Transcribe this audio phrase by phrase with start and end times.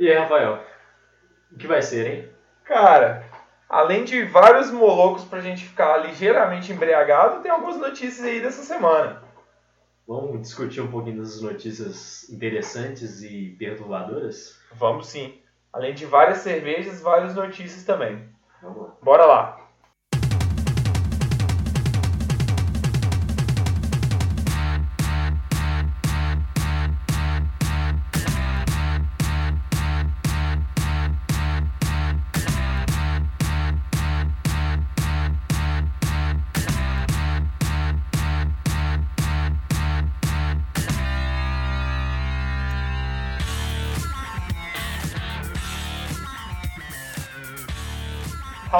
[0.00, 0.64] E aí, Rafael?
[1.52, 2.30] O que vai ser, hein?
[2.64, 3.22] Cara,
[3.68, 9.22] além de vários molocos pra gente ficar ligeiramente embriagado, tem algumas notícias aí dessa semana.
[10.08, 14.58] Vamos discutir um pouquinho dessas notícias interessantes e perturbadoras?
[14.72, 15.38] Vamos sim.
[15.70, 18.26] Além de várias cervejas, várias notícias também.
[18.62, 18.96] Vamos lá.
[19.02, 19.59] Bora lá.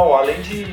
[0.00, 0.64] Além de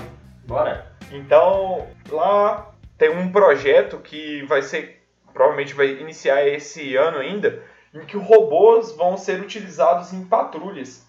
[0.47, 0.91] Bora?
[1.11, 7.61] Então, lá tem um projeto que vai ser, provavelmente vai iniciar esse ano ainda,
[7.93, 11.07] em que robôs vão ser utilizados em patrulhas.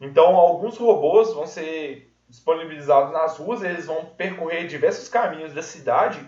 [0.00, 6.18] Então, alguns robôs vão ser disponibilizados nas ruas, eles vão percorrer diversos caminhos da cidade,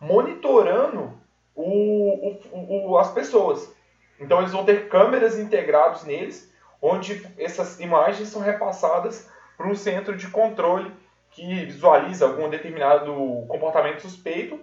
[0.00, 1.18] monitorando
[1.56, 3.74] o, o, o, as pessoas.
[4.20, 6.49] Então, eles vão ter câmeras integradas neles
[6.80, 10.90] onde essas imagens são repassadas para um centro de controle
[11.30, 13.12] que visualiza algum determinado
[13.48, 14.58] comportamento suspeito.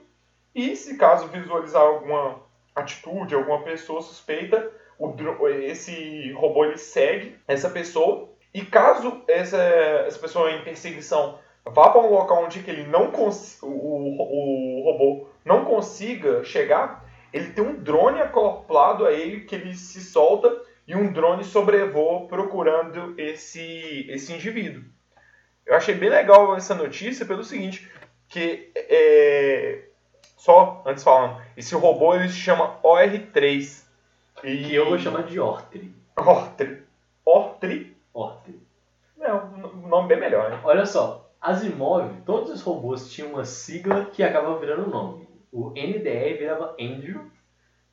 [0.54, 2.42] E, se caso visualizar alguma
[2.76, 5.14] atitude, alguma pessoa suspeita, o,
[5.48, 8.30] esse robô ele segue essa pessoa.
[8.54, 13.12] E caso essa, essa pessoa em perseguição vá para um local onde que ele não
[13.12, 19.56] o, o, o robô não consiga chegar, ele tem um drone acoplado a ele que
[19.56, 20.50] ele se solta
[20.88, 24.84] e um drone sobrevoa procurando esse, esse indivíduo.
[25.66, 27.92] Eu achei bem legal essa notícia pelo seguinte,
[28.30, 29.90] que é,
[30.38, 33.86] só antes falando, esse robô ele se chama OR3.
[34.44, 35.94] E que eu vou chamar de Ortri.
[36.16, 36.84] Ortri.
[37.26, 37.98] Ortri?
[38.14, 38.62] Ortri.
[39.20, 40.62] É um nome bem melhor, né?
[40.64, 45.28] Olha só, Asimov, todos os robôs tinham uma sigla que acabava virando nome.
[45.52, 47.30] O NDE virava Andrew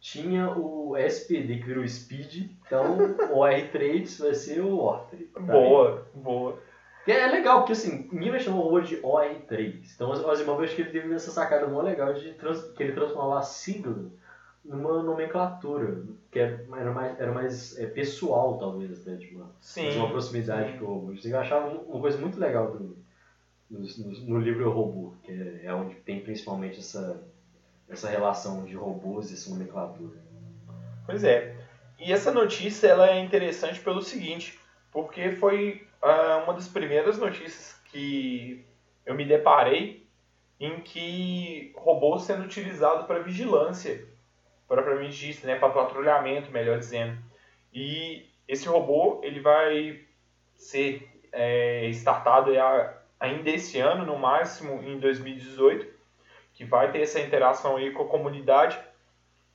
[0.05, 2.99] tinha o SPD que virou Speed, então
[3.33, 5.33] o R3 vai ser o OR3.
[5.33, 6.23] Tá boa, bem?
[6.23, 6.59] boa.
[7.07, 9.95] é legal, porque assim, ninguém vai chamar o robô de OR3.
[9.95, 12.93] Então o Asimov acho que ele teve essa sacada muito legal de trans, que ele
[12.93, 14.05] transformava a sigla
[14.63, 19.17] numa nomenclatura, que era, era mais, era mais é, pessoal, talvez, né?
[19.17, 19.89] De uma, Sim.
[19.89, 21.15] de uma proximidade com o robô.
[21.25, 22.95] Eu achava uma coisa muito legal do,
[23.71, 23.81] no,
[24.27, 27.23] no, livro Robô, que é, é onde tem principalmente essa
[27.95, 30.19] essa relação de robôs e essa nomenclatura.
[31.07, 31.57] Pois é.
[31.99, 34.59] E essa notícia ela é interessante pelo seguinte,
[34.93, 38.65] porque foi uh, uma das primeiras notícias que
[39.07, 40.07] eu me deparei
[40.59, 44.07] em que robôs sendo utilizados para vigilância,
[44.67, 47.19] propriamente dito, né, para patrulhamento, melhor dizendo.
[47.73, 50.01] E esse robô ele vai
[50.57, 52.51] ser é, startado
[53.19, 55.94] ainda esse ano, no máximo em 2018,
[56.65, 58.79] que vai ter essa interação aí com a comunidade.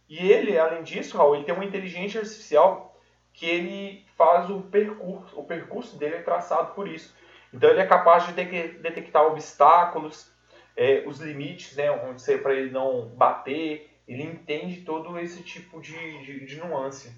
[0.07, 2.95] E ele, além disso, Raul, ele tem uma inteligência artificial
[3.33, 7.15] que ele faz o percurso, o percurso dele é traçado por isso.
[7.53, 10.31] Então ele é capaz de detectar obstáculos,
[10.75, 13.89] é, os limites, né, onde ser para ele não bater.
[14.07, 17.15] Ele entende todo esse tipo de, de, de nuance.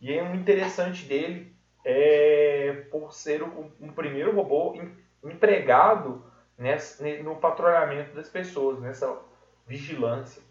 [0.00, 1.54] E é um interessante dele
[1.84, 4.78] é por ser um, um primeiro robô
[5.24, 6.29] empregado
[6.60, 9.18] nessa, no patrulhamento das pessoas, nessa
[9.66, 10.42] vigilância.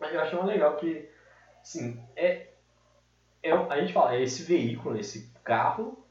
[0.00, 1.08] Mas eu acho legal que,
[1.62, 2.48] sim, é,
[3.42, 6.02] é, a gente fala, é esse veículo, esse carro,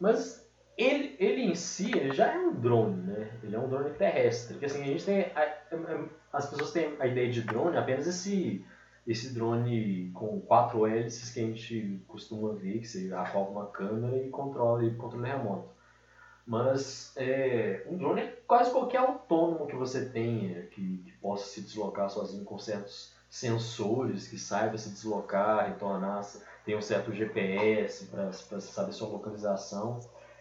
[0.00, 0.48] mas
[0.78, 3.30] ele, ele em si já é um drone, né?
[3.42, 4.54] Ele é um drone terrestre.
[4.54, 5.20] Porque assim, a gente tem.
[5.34, 5.54] A,
[6.32, 8.64] as pessoas têm a ideia de drone apenas esse
[9.06, 14.16] esse drone com quatro hélices que a gente costuma ver, que você acopla uma câmera
[14.16, 15.68] e controla ele controle remoto.
[16.46, 21.62] Mas é, um drone é quase qualquer autônomo que você tenha, que, que possa se
[21.62, 26.22] deslocar sozinho com certos sensores, que saiba se deslocar, retornar,
[26.64, 30.00] tem um certo GPS para saber sua localização,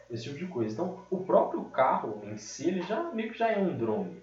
[0.10, 0.74] esse tipo de coisa.
[0.74, 4.22] Então, o próprio carro em si, ele já meio que já é um drone.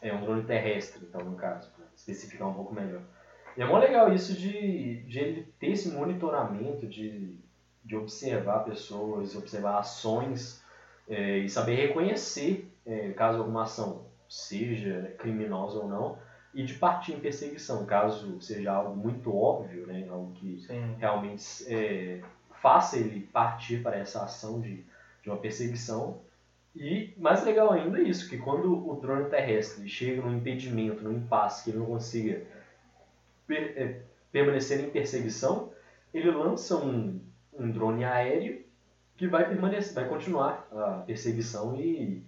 [0.00, 3.02] É um drone terrestre, então, no caso, para especificar um pouco melhor.
[3.56, 7.38] E é muito legal isso de, de ele ter esse monitoramento, de,
[7.84, 10.63] de observar pessoas, observar ações
[11.08, 16.18] é, e saber reconhecer é, caso alguma ação seja criminosa ou não
[16.54, 20.94] e de partir em perseguição, caso seja algo muito óbvio, né, algo que Sim.
[20.98, 22.20] realmente é,
[22.62, 24.84] faça ele partir para essa ação de,
[25.22, 26.20] de uma perseguição.
[26.74, 31.12] E mais legal ainda é isso, que quando o drone terrestre chega num impedimento, num
[31.12, 32.42] impasse, que ele não consiga
[33.46, 35.72] per, é, permanecer em perseguição,
[36.12, 37.20] ele lança um,
[37.52, 38.64] um drone aéreo
[39.16, 42.24] que vai permanecer, vai continuar a perseguição e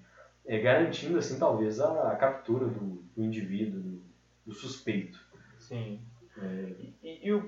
[0.46, 4.02] é, garantindo assim talvez a, a captura do, do indivíduo, do,
[4.46, 5.18] do, suspeito.
[5.58, 6.00] Sim.
[6.38, 6.74] É...
[7.02, 7.42] E, e,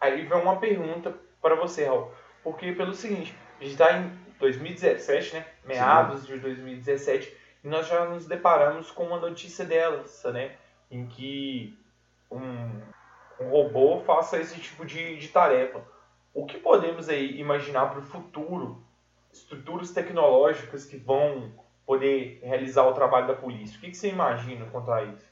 [0.00, 2.10] aí vem uma pergunta para você, Raul,
[2.42, 5.46] porque pelo seguinte, a gente está em 2017, né?
[5.64, 6.34] Meados Sim.
[6.34, 10.56] de 2017, e nós já nos deparamos com uma notícia dessa, né?
[10.90, 11.78] Em que
[12.30, 12.80] um,
[13.38, 15.82] um robô faça esse tipo de, de tarefa.
[16.32, 18.82] O que podemos aí imaginar para o futuro?
[19.32, 21.52] Estruturas tecnológicas que vão
[21.86, 23.76] poder realizar o trabalho da polícia.
[23.76, 25.28] O que, que você imagina quanto a isso?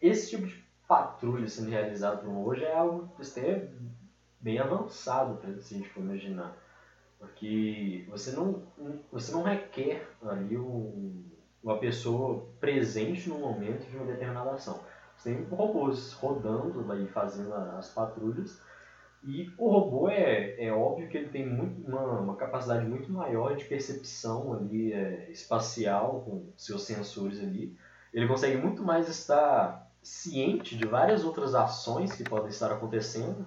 [0.00, 3.68] Esse tipo de patrulha sendo realizado hoje é algo até
[4.40, 6.56] bem avançado, para a gente for imaginar.
[7.18, 8.62] Porque você não,
[9.10, 11.24] você não requer ali um,
[11.62, 14.80] uma pessoa presente no momento de uma determinada ação.
[15.16, 18.62] Você tem robôs rodando e fazendo as patrulhas.
[19.24, 23.56] E o robô é, é óbvio que ele tem muito, uma, uma capacidade muito maior
[23.56, 27.76] de percepção ali, é, espacial, com seus sensores ali.
[28.12, 33.44] Ele consegue muito mais estar ciente de várias outras ações que podem estar acontecendo,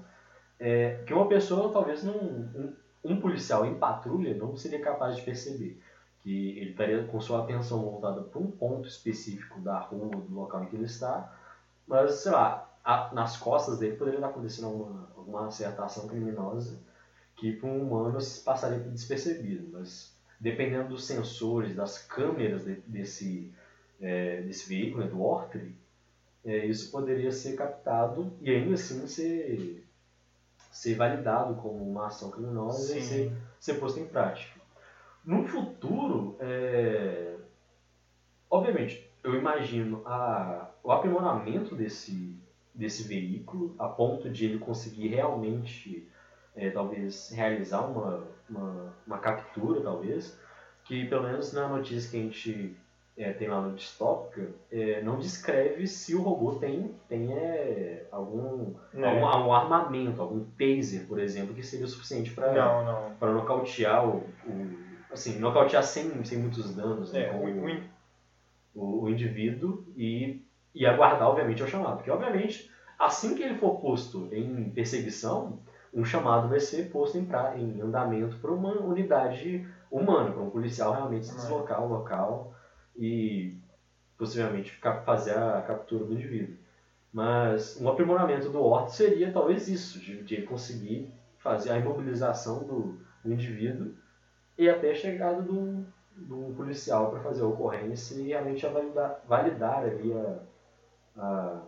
[0.59, 5.23] é, que uma pessoa, talvez não, um, um policial em patrulha, não seria capaz de
[5.23, 5.81] perceber.
[6.21, 10.63] Que ele estaria com sua atenção voltada para um ponto específico da rua, do local
[10.63, 11.33] em que ele está,
[11.87, 16.77] mas, sei lá, a, nas costas dele poderia estar acontecendo alguma, alguma certa ação criminosa
[17.35, 19.69] que para um humano passaria despercebido.
[19.71, 23.51] Mas dependendo dos sensores, das câmeras de, desse,
[23.99, 25.75] é, desse veículo, né, do Ortry,
[26.43, 29.85] é, isso poderia ser captado e ainda assim ser,
[30.71, 32.97] ser validado como uma ação criminosa Sim.
[32.97, 34.59] e ser, ser posto em prática.
[35.23, 37.35] No futuro, é,
[38.49, 42.35] obviamente, eu imagino a, o aprimoramento desse,
[42.73, 46.07] desse veículo a ponto de ele conseguir realmente,
[46.55, 50.37] é, talvez, realizar uma, uma, uma, captura, talvez,
[50.85, 52.75] que pelo menos na notícia que a gente
[53.17, 58.73] é, tem lá no Distópica, é, não descreve se o robô tem, tem é, algum,
[58.93, 59.05] é.
[59.05, 64.77] algum, algum, armamento, algum taser, por exemplo, que seria o suficiente para nocautear o, o,
[65.11, 67.11] assim, nocautear sem, sem muitos danos.
[67.11, 70.41] Né, é, o, o, o indivíduo e,
[70.73, 71.97] e aguardar, obviamente, o chamado.
[71.97, 75.59] Porque, obviamente, assim que ele for posto em perseguição,
[75.93, 80.49] um chamado vai ser posto em, pra, em andamento para uma unidade humana, para um
[80.49, 82.53] policial realmente se deslocar ao local
[82.95, 83.53] e
[84.17, 86.55] possivelmente fazer a captura do indivíduo.
[87.11, 92.99] Mas um aprimoramento do ORT seria talvez isso, de, de conseguir fazer a imobilização do,
[93.23, 93.93] do indivíduo
[94.57, 99.79] e até a chegada do, do policial para fazer a ocorrência e realmente validar, validar
[99.79, 100.39] ali a,
[101.17, 101.61] a,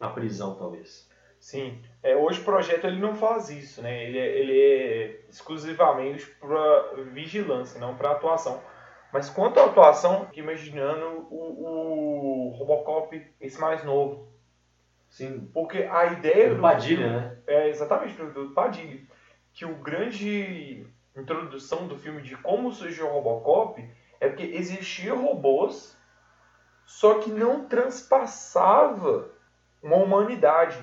[0.00, 1.08] a, prisão, talvez.
[1.38, 1.80] Sim.
[2.02, 4.04] É, hoje o projeto ele não faz isso, né?
[4.04, 8.60] Ele é, ele é exclusivamente para vigilância, não para atuação.
[9.12, 14.28] Mas quanto à atuação, imaginando o, o Robocop, esse mais novo.
[15.08, 15.48] Sim.
[15.52, 16.56] Porque a ideia do.
[16.56, 17.38] do Padilha, filme, né?
[17.46, 19.00] É, exatamente, do, do Padilha.
[19.52, 23.82] Que o grande introdução do filme de como surgiu o Robocop
[24.20, 25.97] é porque existia robôs,
[26.88, 29.28] só que não transpassava
[29.82, 30.82] uma humanidade.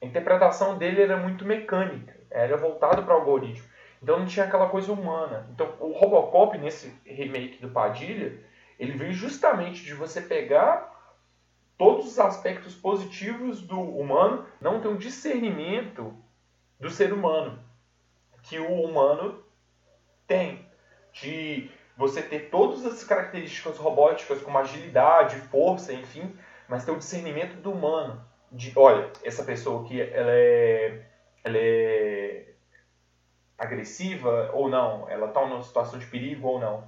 [0.00, 3.66] A interpretação dele era muito mecânica, era voltado para o algoritmo.
[4.02, 5.48] Então não tinha aquela coisa humana.
[5.50, 8.38] Então o Robocop nesse remake do Padilha,
[8.78, 10.92] ele veio justamente de você pegar
[11.78, 16.14] todos os aspectos positivos do humano, não ter um discernimento
[16.78, 17.58] do ser humano,
[18.42, 19.42] que o humano
[20.26, 20.68] tem
[21.10, 26.34] de você ter todas as características robóticas como agilidade, força, enfim,
[26.68, 28.24] mas ter o discernimento do humano.
[28.50, 31.06] De, olha, essa pessoa aqui, ela é,
[31.44, 32.52] ela é
[33.56, 36.84] agressiva ou não, ela está numa situação de perigo ou não.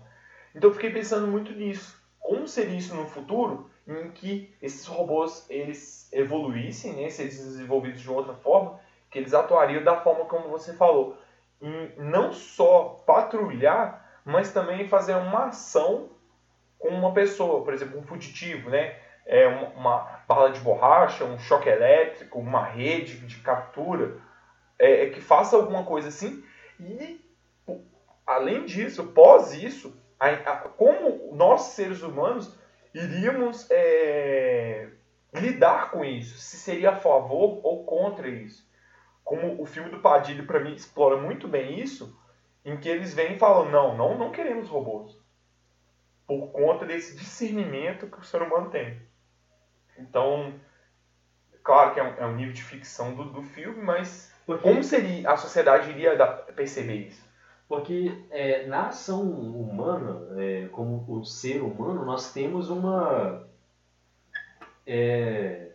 [0.54, 2.02] Então eu fiquei pensando muito nisso.
[2.20, 8.11] Como seria isso no futuro em que esses robôs eles evoluíssem, né, ser desenvolvidos de
[8.11, 8.80] outra forma,
[9.11, 11.18] que eles atuariam da forma como você falou,
[11.61, 16.11] em não só patrulhar, mas também fazer uma ação
[16.78, 18.97] com uma pessoa, por exemplo, um fugitivo, né?
[19.26, 24.19] É uma, uma bala de borracha, um choque elétrico, uma rede de captura,
[24.78, 26.45] é, é que faça alguma coisa assim.
[26.81, 27.21] E
[28.26, 32.59] além disso, pós isso, a, a, como nós seres humanos
[32.95, 34.88] iríamos é,
[35.35, 38.64] lidar com isso, se seria a favor ou contra isso.
[39.25, 42.16] Como o filme do Padilha, para mim, explora muito bem isso,
[42.64, 45.16] em que eles vêm e falam: não, não, não queremos robôs.
[46.26, 49.00] Por conta desse discernimento que o ser humano tem.
[49.99, 50.54] Então,
[51.62, 54.62] claro que é um, é um nível de ficção do, do filme, mas Porque...
[54.62, 56.16] como seria a sociedade iria
[56.56, 57.25] perceber isso?
[57.68, 63.47] Porque é, na ação humana, é, como o ser humano, nós temos uma
[64.87, 65.71] é,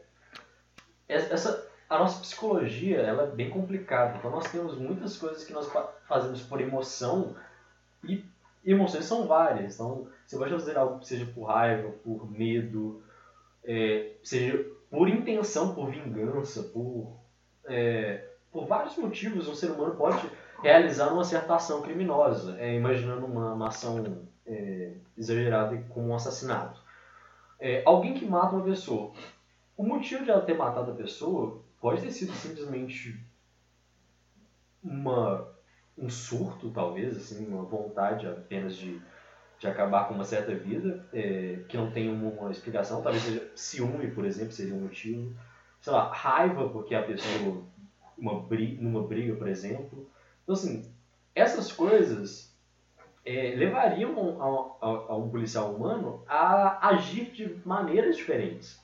[1.08, 4.18] essa, a nossa psicologia ela é bem complicada.
[4.18, 5.70] Então nós temos muitas coisas que nós
[6.08, 7.36] fazemos por emoção
[8.04, 8.24] e
[8.64, 9.74] emoções são várias.
[9.74, 13.02] Então você pode fazer algo seja por raiva, por medo,
[13.64, 17.18] é, seja por intenção, por vingança, por,
[17.66, 20.30] é, por vários motivos um ser humano pode
[20.62, 26.80] realizar uma certa ação criminosa, é, imaginando uma, uma ação é, exagerada como um assassinato.
[27.60, 29.12] É, alguém que mata uma pessoa.
[29.76, 33.20] O motivo de ela ter matado a pessoa pode ter sido simplesmente
[34.84, 35.48] uma,
[35.98, 39.02] um surto, talvez, assim, uma vontade apenas de,
[39.60, 43.02] de acabar com uma certa vida, é, que não tem uma, explicação.
[43.02, 45.34] Talvez seja ciúme, por exemplo, seria um motivo.
[45.82, 47.64] Sei lá, raiva porque a pessoa,
[48.18, 50.10] uma briga, numa briga, por exemplo.
[50.44, 50.92] Então, assim,
[51.34, 52.54] essas coisas
[53.26, 58.82] é, levariam a, a, a, um policial humano a agir de maneiras diferentes.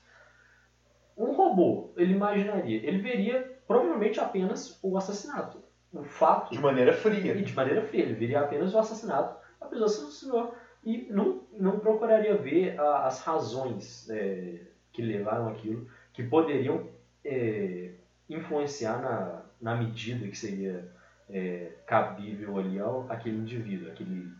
[1.16, 5.64] Um robô, ele imaginaria, ele veria provavelmente apenas o assassinato.
[5.92, 6.52] O fato.
[6.52, 7.32] De maneira fria.
[7.32, 8.02] E de maneira fria.
[8.02, 10.54] Ele veria apenas o assassinato, a pessoa assassinou.
[10.84, 14.60] E não, não procuraria ver a, as razões é,
[14.92, 16.88] que levaram aquilo, que poderiam
[17.24, 17.92] é,
[18.28, 20.88] influenciar na, na medida que seria
[21.28, 24.30] é, cabível ali ao aquele indivíduo, aquele,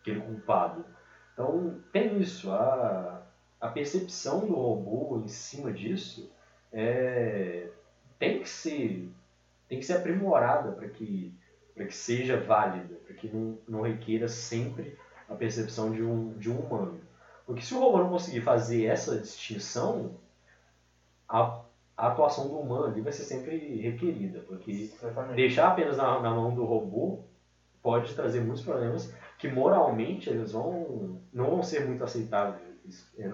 [0.00, 0.84] aquele culpado.
[1.32, 3.21] Então tem isso, a,
[3.62, 6.28] a percepção do robô em cima disso
[6.72, 7.68] é,
[8.18, 9.08] tem que ser
[9.68, 11.32] tem que ser aprimorada para que
[11.74, 16.50] para que seja válida, para que não, não requeira sempre a percepção de um, de
[16.50, 17.00] um humano.
[17.46, 20.16] Porque se o robô não conseguir fazer essa distinção,
[21.26, 21.62] a
[21.96, 25.36] a atuação do humano ali vai ser sempre requerida, porque Certamente.
[25.36, 27.20] deixar apenas na, na, mão do robô
[27.82, 32.71] pode trazer muitos problemas que moralmente eles vão não vão ser muito aceitáveis,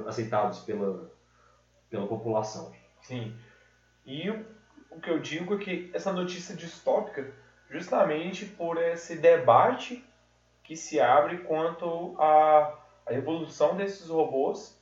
[0.07, 1.11] aceitados pela,
[1.90, 2.73] pela população.
[3.02, 3.37] Sim.
[4.05, 4.45] E o,
[4.90, 7.33] o que eu digo é que essa notícia distópica,
[7.71, 10.05] justamente por esse debate
[10.62, 14.78] que se abre quanto à, à evolução desses robôs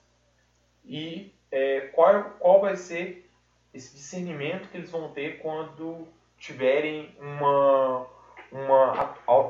[0.85, 3.31] e é, qual, qual vai ser
[3.73, 6.09] esse discernimento que eles vão ter quando
[6.39, 8.07] tiverem uma,
[8.51, 8.93] uma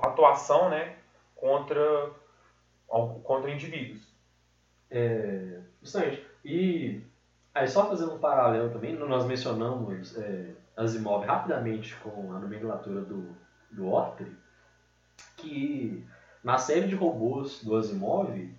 [0.03, 0.97] atuação né,
[1.35, 2.11] contra,
[2.87, 4.16] contra indivíduos.
[4.91, 6.25] É, justamente.
[6.45, 7.03] E
[7.55, 13.35] aí só fazendo um paralelo também, nós mencionamos é, Asimov rapidamente com a nomenclatura do,
[13.71, 14.31] do Ortri,
[15.37, 16.05] que
[16.45, 18.55] na série de robôs do Asimov,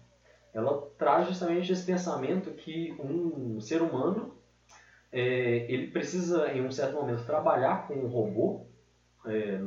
[0.53, 4.35] ela traz justamente esse pensamento que um ser humano
[5.11, 8.65] é, ele precisa, em um certo momento, trabalhar com um robô
[9.25, 9.57] é,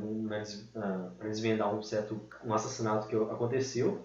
[1.17, 4.05] para desvendar um certo um assassinato que aconteceu.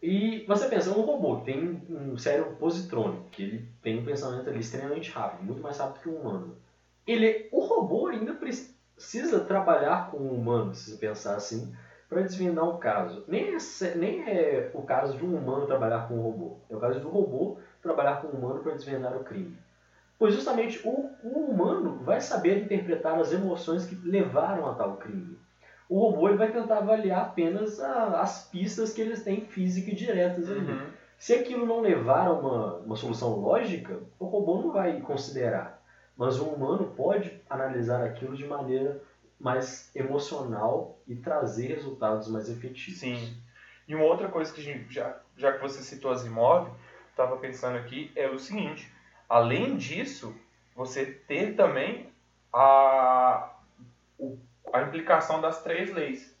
[0.00, 4.48] E você pensa, um robô que tem um cérebro positrônico, que ele tem um pensamento
[4.48, 6.56] ali extremamente rápido, muito mais rápido que um humano.
[7.06, 11.74] Ele, o robô ainda precisa trabalhar com o humano, se pensar assim,
[12.08, 13.24] para desvendar um caso.
[13.26, 16.80] Nem é, nem é o caso de um humano trabalhar com um robô, é o
[16.80, 19.56] caso do robô trabalhar com um humano para desvendar o crime.
[20.18, 25.37] Pois justamente o, o, humano vai saber interpretar as emoções que levaram a tal crime.
[25.88, 29.94] O robô ele vai tentar avaliar apenas a, as pistas que eles têm física e
[29.94, 30.70] diretas ali.
[30.70, 30.86] Uhum.
[31.16, 35.82] Se aquilo não levar a uma, uma solução lógica, o robô não vai considerar.
[36.16, 39.00] Mas o humano pode analisar aquilo de maneira
[39.40, 43.00] mais emocional e trazer resultados mais efetivos.
[43.00, 43.36] Sim.
[43.86, 46.74] E uma outra coisa que a gente, já, já que você citou as imóveis,
[47.10, 48.92] estava pensando aqui, é o seguinte
[49.28, 50.34] Além disso,
[50.74, 52.08] você ter também
[52.52, 53.52] a,
[54.18, 54.38] o,
[54.72, 56.36] a implicação das três leis.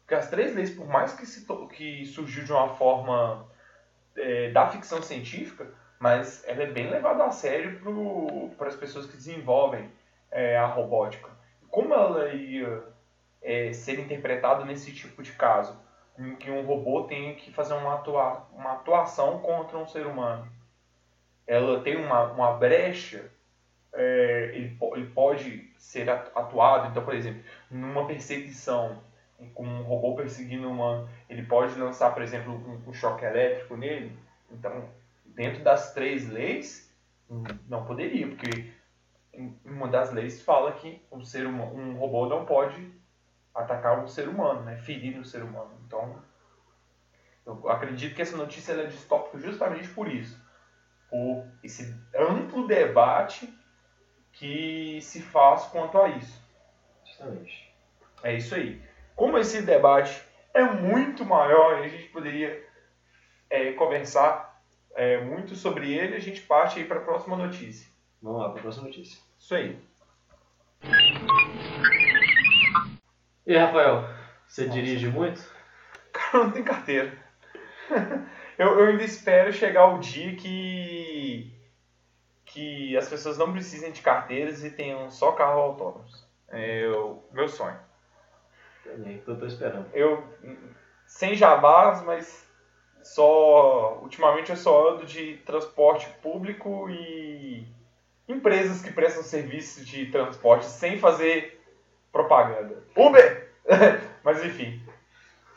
[0.00, 3.46] Porque as três leis, por mais que, se, que surgiu de uma forma
[4.16, 7.80] é, da ficção científica, mas ela é bem levada a sério
[8.58, 9.90] para as pessoas que desenvolvem
[10.30, 11.30] é, a robótica.
[11.70, 12.82] Como ela ia
[13.40, 15.80] é, ser interpretada nesse tipo de caso?
[16.18, 20.50] Em que um robô tem que fazer uma, atua uma atuação contra um ser humano.
[21.46, 23.30] Ela tem uma, uma brecha,
[23.94, 26.88] é, ele, ele pode ser atuado.
[26.88, 29.02] Então, por exemplo, numa perseguição
[29.52, 33.76] com um robô perseguindo um humano, ele pode lançar, por exemplo, um, um choque elétrico
[33.76, 34.16] nele.
[34.48, 34.88] Então,
[35.26, 36.88] dentro das três leis,
[37.68, 38.72] não poderia, porque
[39.64, 42.92] uma das leis fala que um ser humano, um robô não pode
[43.52, 44.76] atacar um ser humano, né?
[44.76, 45.72] ferir um ser humano.
[45.84, 46.22] Então,
[47.44, 50.40] eu acredito que essa notícia é distópica justamente por isso,
[51.10, 53.52] por esse amplo debate
[54.32, 56.40] que se faz quanto a isso.
[57.04, 57.72] Justamente.
[58.22, 58.80] É isso aí.
[59.14, 60.22] Como esse debate
[60.54, 62.66] é muito maior, a gente poderia
[63.50, 64.62] é, conversar
[64.94, 67.90] é, muito sobre ele, a gente parte aí para a próxima notícia.
[68.22, 69.20] Vamos lá para a próxima notícia.
[69.38, 69.78] Isso aí.
[73.46, 74.08] E Rafael,
[74.46, 74.78] você Nossa.
[74.78, 75.42] dirige muito?
[76.12, 77.12] Cara, não tem carteira.
[78.58, 81.52] eu, eu ainda espero chegar o dia que
[82.52, 86.26] que as pessoas não precisem de carteiras e tenham só carro autônomos.
[86.48, 87.78] É o meu sonho.
[88.84, 89.88] Também, tô, tô esperando.
[89.94, 90.22] Eu,
[91.06, 92.46] sem jabás, mas
[93.02, 93.98] só.
[94.02, 97.66] Ultimamente eu só ando de transporte público e
[98.28, 101.58] empresas que prestam serviço de transporte sem fazer
[102.12, 102.82] propaganda.
[102.94, 103.50] Uber!
[104.22, 104.84] mas enfim.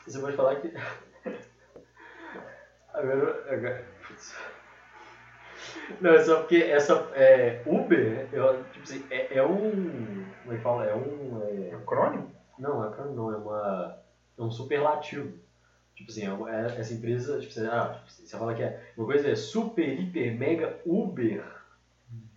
[0.06, 0.72] Você pode falar que.
[2.94, 3.52] agora.
[3.52, 3.84] agora...
[6.00, 6.94] Não, é só porque essa.
[7.14, 10.24] É, Uber, eu, tipo assim, é, é um.
[10.42, 10.84] Como é que fala?
[10.84, 11.42] É um.
[11.42, 11.74] É...
[11.74, 12.30] Acrônimo?
[12.58, 13.98] Não, é acrônimo não, é uma.
[14.38, 15.32] É um superlativo.
[15.94, 18.80] Tipo assim, é, é, essa empresa, tipo, você, ah, tipo, você fala que é.
[18.96, 21.42] Uma coisa é super, hiper, mega, Uber.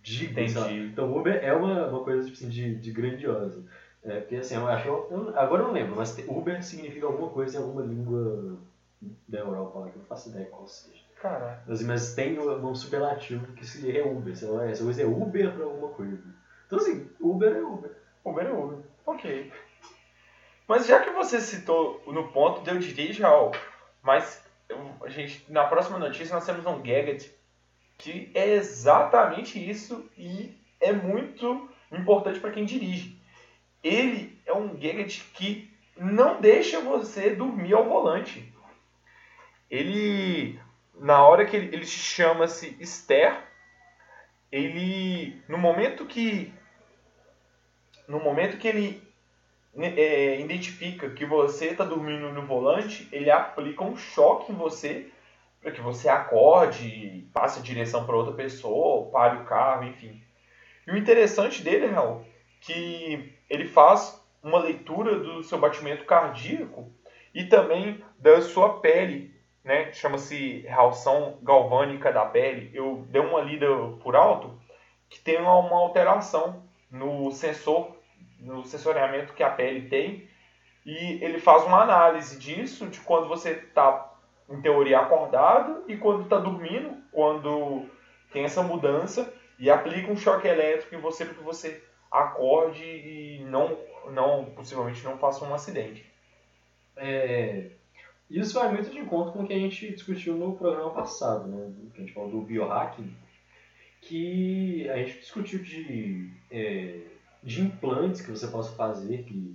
[0.02, 0.40] Giga,
[0.72, 3.62] Então Uber é uma, uma coisa tipo assim, de, de grandiosa.
[4.02, 4.88] É, porque assim, eu acho.
[4.88, 8.56] Eu, agora eu não lembro, mas Uber significa alguma coisa em alguma língua
[9.28, 10.99] da Europa, que eu não faço ideia qual seja.
[11.20, 11.62] Caraca.
[11.86, 14.34] Mas, tem um superlativo que se é Uber.
[14.36, 16.18] Sei lá, essa coisa é Uber pra alguma coisa.
[16.66, 17.90] Então assim, Uber é Uber.
[18.24, 18.78] Uber é Uber.
[19.04, 19.52] Ok.
[20.66, 23.56] Mas já que você citou no ponto de eu dirigir algo,
[24.02, 24.42] mas
[25.02, 27.34] a gente, na próxima notícia nós temos um gadget
[27.98, 33.20] que é exatamente isso e é muito importante para quem dirige.
[33.82, 38.54] Ele é um gadget que não deixa você dormir ao volante.
[39.70, 40.58] Ele,
[41.00, 43.42] na hora que ele, ele chama-se Ster,
[44.52, 46.52] ele, no momento que,
[48.06, 49.02] no momento que ele
[49.74, 55.10] né, é, identifica que você está dormindo no volante, ele aplica um choque em você
[55.60, 60.20] para que você acorde, passe a direção para outra pessoa, pare o carro, enfim.
[60.86, 62.24] E o interessante dele, Raul,
[62.60, 66.90] que ele faz uma leitura do seu batimento cardíaco
[67.34, 69.34] e também da sua pele,
[69.64, 69.92] né?
[69.92, 72.70] Chama-se reação galvânica da pele.
[72.74, 73.66] Eu dei uma lida
[74.02, 74.58] por alto
[75.08, 77.96] que tem uma alteração no sensor
[78.38, 80.28] no sensoriamento que a pele tem
[80.84, 84.12] e ele faz uma análise disso, de quando você está,
[84.48, 87.86] em teoria, acordado e quando está dormindo, quando
[88.32, 93.44] tem essa mudança e aplica um choque elétrico em você para que você acorde e
[93.44, 93.78] não,
[94.10, 96.04] não possivelmente não faça um acidente.
[96.96, 97.70] É,
[98.30, 101.72] isso vai muito de encontro com o que a gente discutiu no programa passado, né?
[101.94, 103.12] que a gente falou do biohacking,
[104.02, 107.00] que a gente discutiu de é,
[107.42, 109.54] de implantes que você possa fazer que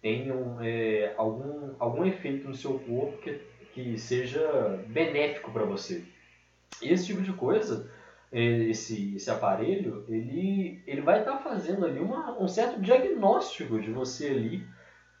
[0.00, 3.40] tenham é, algum, algum efeito no seu corpo que,
[3.72, 6.04] que seja benéfico para você.
[6.82, 7.88] Esse tipo de coisa,
[8.32, 13.80] é, esse, esse aparelho, ele, ele vai estar tá fazendo ali uma, um certo diagnóstico
[13.80, 14.66] de você ali,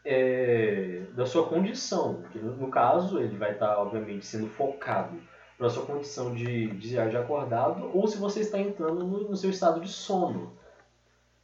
[0.04, 2.14] é, da sua condição.
[2.22, 5.18] Porque no, no, caso, ele vai estar, tá, obviamente, sendo focado
[5.58, 9.50] para sua condição de, de, de acordado ou se você está entrando no, no seu
[9.50, 10.52] estado de sono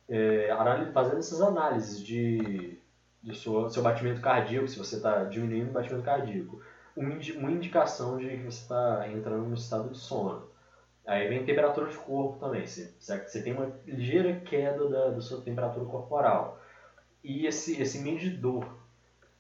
[0.09, 0.49] é,
[0.93, 2.79] fazendo essas análises de,
[3.23, 6.61] de seu, seu batimento cardíaco, se você está diminuindo o batimento cardíaco.
[6.97, 10.49] Uma, uma indicação de que você está entrando no estado de sono.
[11.07, 12.67] Aí vem temperatura de corpo também.
[12.67, 16.58] Você, você tem uma ligeira queda da, da sua temperatura corporal.
[17.29, 18.67] E esse, esse medidor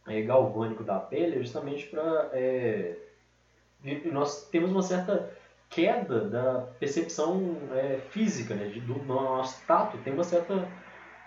[0.07, 2.29] é, galvânico da pele é justamente para.
[2.35, 2.96] É,
[4.12, 5.35] nós temos uma certa
[5.70, 8.68] queda da percepção é, física, né?
[8.87, 10.68] Do nosso tato tem uma certa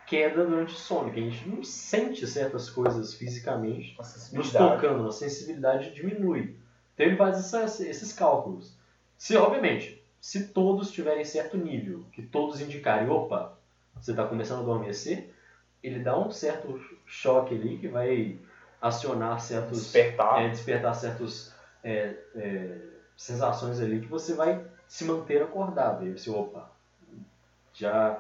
[0.06, 3.98] queda durante o sono, que a gente não sente certas coisas fisicamente
[4.32, 6.56] nos tocando, a sensibilidade diminui.
[6.94, 8.78] Então ele faz essa, esses cálculos.
[9.18, 13.58] Se, obviamente, se todos tiverem certo nível, que todos indicarem, opa,
[13.96, 15.31] você está começando a adormecer,
[15.84, 18.38] ele dá um certo choque ali que vai
[18.82, 19.80] acionar certos...
[19.80, 20.44] Despertar.
[20.44, 21.54] É, despertar certos...
[21.84, 22.78] É, é,
[23.18, 26.06] sensações ali que você vai se manter acordado.
[26.06, 26.70] E você, opa,
[27.74, 28.20] já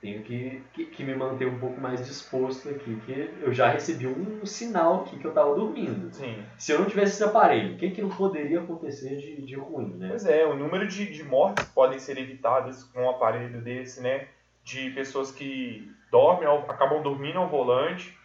[0.00, 4.06] tenho que, que, que, me manter um pouco mais disposto aqui, que eu já recebi
[4.06, 6.12] um sinal aqui que eu estava dormindo.
[6.12, 6.42] Sim.
[6.56, 9.96] Se eu não tivesse esse aparelho, o que, que não poderia acontecer de, de ruim,
[9.96, 10.08] né?
[10.08, 14.28] Pois é, o número de, de mortes podem ser evitadas com um aparelho desse, né?
[14.64, 18.16] De pessoas que dormem, acabam dormindo ao volante,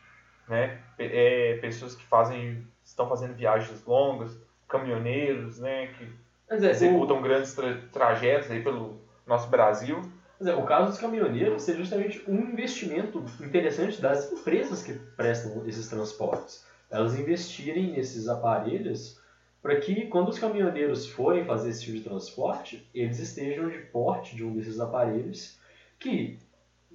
[0.48, 0.80] né?
[0.98, 5.88] É, pessoas que fazem, estão fazendo viagens longas, caminhoneiros, né?
[5.88, 6.10] Que
[6.50, 7.22] é, executam o...
[7.22, 10.02] grandes tra trajetos aí pelo nosso Brasil
[10.48, 15.88] é, o caso dos caminhoneiros é justamente um investimento interessante das empresas que prestam esses
[15.88, 16.66] transportes.
[16.90, 19.20] Elas investirem nesses aparelhos
[19.62, 24.36] para que quando os caminhoneiros forem fazer esse tipo de transporte, eles estejam de porte
[24.36, 25.58] de um desses aparelhos
[25.98, 26.38] que,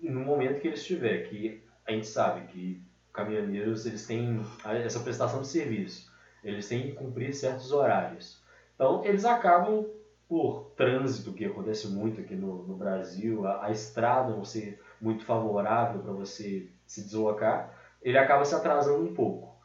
[0.02, 2.82] no momento que eles estiver, que a gente sabe que
[3.12, 4.40] caminhoneiros eles têm
[4.84, 6.12] essa prestação de serviço,
[6.44, 8.40] eles têm que cumprir certos horários.
[8.74, 9.86] Então, eles acabam
[10.28, 15.24] por trânsito, que acontece muito aqui no, no Brasil, a, a, estrada não ser muito
[15.24, 19.56] favorável para você se deslocar, ele acaba se atrasando um pouco.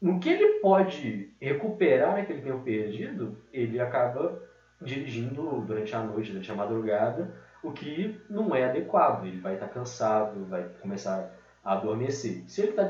[0.00, 4.40] No que ele pode recuperar aquele tempo perdido, ele acaba
[4.80, 9.26] dirigindo durante a noite, durante a madrugada, o que não é adequado.
[9.26, 11.30] Ele vai estar cansado, vai começar
[11.64, 12.44] a adormecer.
[12.48, 12.88] Se ele está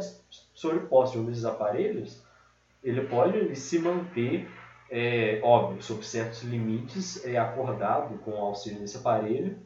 [0.55, 2.23] sobreposto de um desses aparelhos,
[2.83, 4.49] ele pode se manter
[4.91, 9.57] é, óbvio, sob certos limites, é acordado com o auxílio desse aparelho.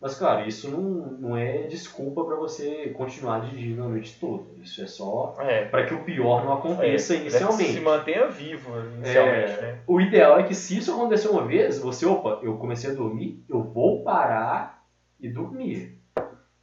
[0.00, 4.44] Mas, claro, isso não, não é desculpa para você continuar dirigindo a noite toda.
[4.62, 5.66] Isso é só é.
[5.66, 7.18] para que o pior não aconteça é.
[7.18, 7.74] inicialmente.
[7.74, 9.52] Se mantenha vivo inicialmente.
[9.52, 9.78] É, né?
[9.86, 13.44] O ideal é que, se isso acontecer uma vez, você, opa, eu comecei a dormir,
[13.46, 14.82] eu vou parar
[15.20, 16.00] e dormir.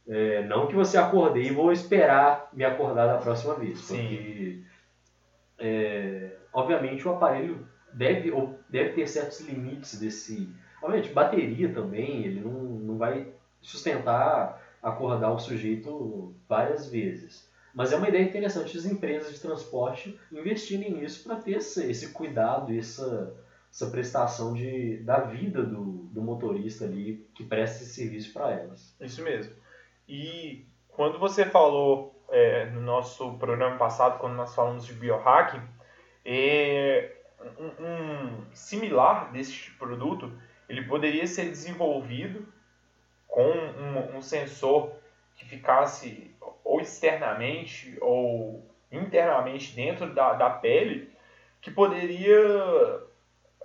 [0.08, 3.80] É, não que você acordei e vou esperar me acordar da próxima vez.
[3.82, 4.62] Porque,
[5.60, 8.32] é, obviamente, o aparelho deve,
[8.68, 10.52] deve ter certos limites desse.
[10.82, 12.67] Obviamente, bateria também, ele não
[12.98, 13.28] vai
[13.60, 17.48] sustentar acordar o sujeito várias vezes.
[17.74, 22.12] Mas é uma ideia interessante as empresas de transporte investirem nisso para ter esse, esse
[22.12, 23.36] cuidado essa,
[23.70, 28.96] essa prestação de, da vida do, do motorista ali que presta esse serviço para elas.
[29.00, 29.54] Isso mesmo.
[30.08, 35.62] E quando você falou é, no nosso programa passado, quando nós falamos de biohacking,
[36.24, 37.12] é,
[37.58, 40.32] um, um similar desse produto,
[40.68, 42.46] ele poderia ser desenvolvido
[43.28, 44.90] com um, um sensor
[45.36, 51.12] que ficasse ou externamente ou internamente dentro da, da pele,
[51.60, 53.02] que poderia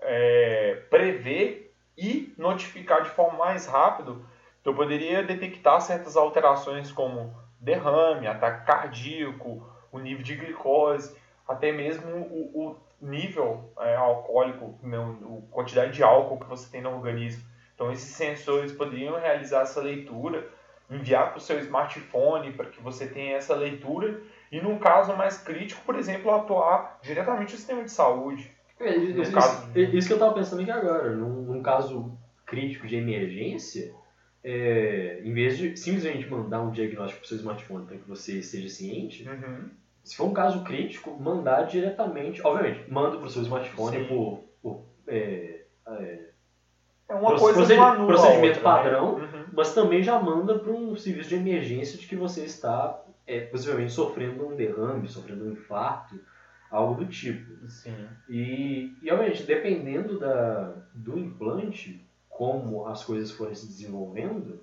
[0.01, 4.15] é, prever e notificar de forma mais rápida.
[4.61, 11.15] Então, poderia detectar certas alterações como derrame, ataque cardíaco, o nível de glicose,
[11.47, 16.95] até mesmo o, o nível é, alcoólico, a quantidade de álcool que você tem no
[16.95, 17.43] organismo.
[17.75, 20.47] Então, esses sensores poderiam realizar essa leitura,
[20.89, 25.37] enviar para o seu smartphone para que você tenha essa leitura e, num caso mais
[25.37, 28.51] crítico, por exemplo, atuar diretamente no sistema de saúde.
[28.79, 29.71] É, isso, caso...
[29.75, 31.11] isso, que eu estava pensando aqui agora.
[31.11, 33.93] Num, num, caso crítico de emergência,
[34.43, 38.39] é, em vez de simplesmente mandar um diagnóstico para o seu smartphone para que você
[38.39, 39.69] esteja ciente, uhum
[40.03, 44.85] se for um caso crítico, mandar diretamente, obviamente, manda para o seu smartphone por, por
[45.07, 45.61] é,
[47.13, 49.29] é, uma coisa procedimento, procedimento outra, padrão, né?
[49.33, 49.45] uhum.
[49.53, 53.93] mas também já manda para um serviço de emergência de que você está é, possivelmente
[53.93, 56.19] sofrendo um derrame, sofrendo um infarto,
[56.69, 57.67] algo do tipo.
[57.69, 57.95] Sim.
[58.27, 64.59] E, e obviamente, dependendo da, do implante, como as coisas forem se desenvolvendo,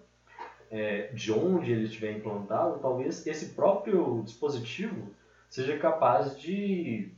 [0.70, 5.10] é, de onde ele estiver implantado, talvez esse próprio dispositivo
[5.48, 7.12] seja capaz de,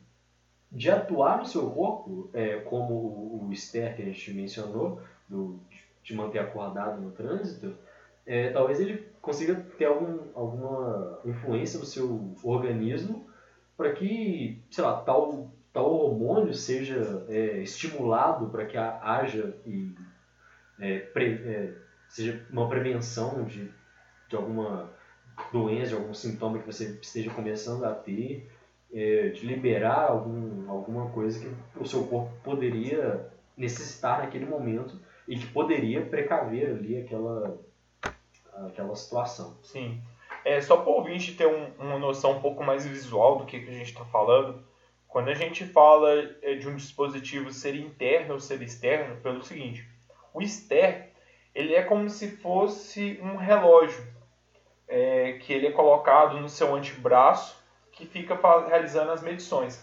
[0.71, 5.59] de atuar no seu corpo, é, como o, o Ster que a gente mencionou, do,
[6.03, 7.75] de manter acordado no trânsito,
[8.27, 13.27] é, talvez ele consiga ter algum, alguma influência no seu organismo
[13.77, 19.95] para que, sei lá, tal, tal hormônio seja é, estimulado para que haja e
[20.79, 21.75] é, pre, é,
[22.09, 23.73] seja uma prevenção de,
[24.29, 24.91] de alguma
[25.53, 28.49] doença, algum sintoma que você esteja começando a ter,
[28.93, 34.99] é, de liberar algum, alguma coisa que o seu corpo poderia necessitar naquele momento
[35.33, 37.59] e que poderia precaver ali aquela,
[38.67, 39.57] aquela situação.
[39.63, 39.99] Sim.
[40.45, 43.61] É, só para o ouvinte ter um, uma noção um pouco mais visual do que,
[43.61, 44.63] que a gente está falando,
[45.09, 46.11] quando a gente fala
[46.43, 49.89] é, de um dispositivo ser interno ou ser externo, pelo seguinte,
[50.35, 51.07] o externo
[51.55, 54.07] ele é como se fosse um relógio
[54.87, 57.59] é, que ele é colocado no seu antebraço
[57.91, 59.83] que fica realizando as medições.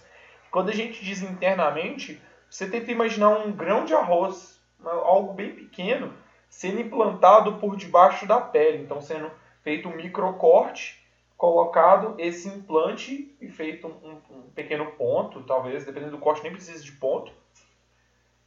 [0.51, 6.13] Quando a gente diz internamente, você tenta imaginar um grão de arroz, algo bem pequeno,
[6.49, 10.99] sendo implantado por debaixo da pele, então sendo feito um microcorte,
[11.37, 16.83] colocado esse implante e feito um, um pequeno ponto, talvez, dependendo do corte, nem precisa
[16.83, 17.31] de ponto,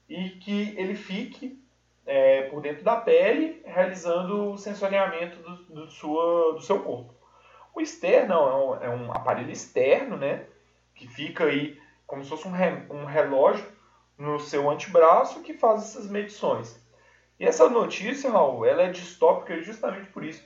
[0.08, 1.58] e que ele fique
[2.04, 7.14] é, por dentro da pele, realizando o sensoriamento do, do, sua, do seu corpo.
[7.74, 10.44] O externo é um, é um, aparelho externo, né,
[10.94, 13.64] que fica aí como se fosse um, re, um relógio
[14.22, 16.80] no seu antebraço que faz essas medições.
[17.40, 20.44] E essa notícia, Raul, ela é distópica justamente por isso,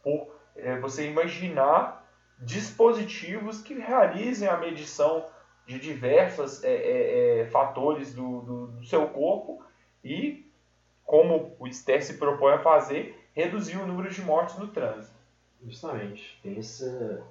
[0.00, 2.08] por é, você imaginar
[2.38, 5.26] dispositivos que realizem a medição
[5.66, 9.60] de diversos é, é, é, fatores do, do, do, seu corpo
[10.04, 10.48] e,
[11.04, 15.16] como o STER se propõe a fazer, reduzir o número de mortes no trânsito.
[15.64, 17.26] Justamente, tem essa,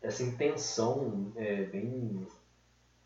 [0.00, 2.24] essa intenção é, bem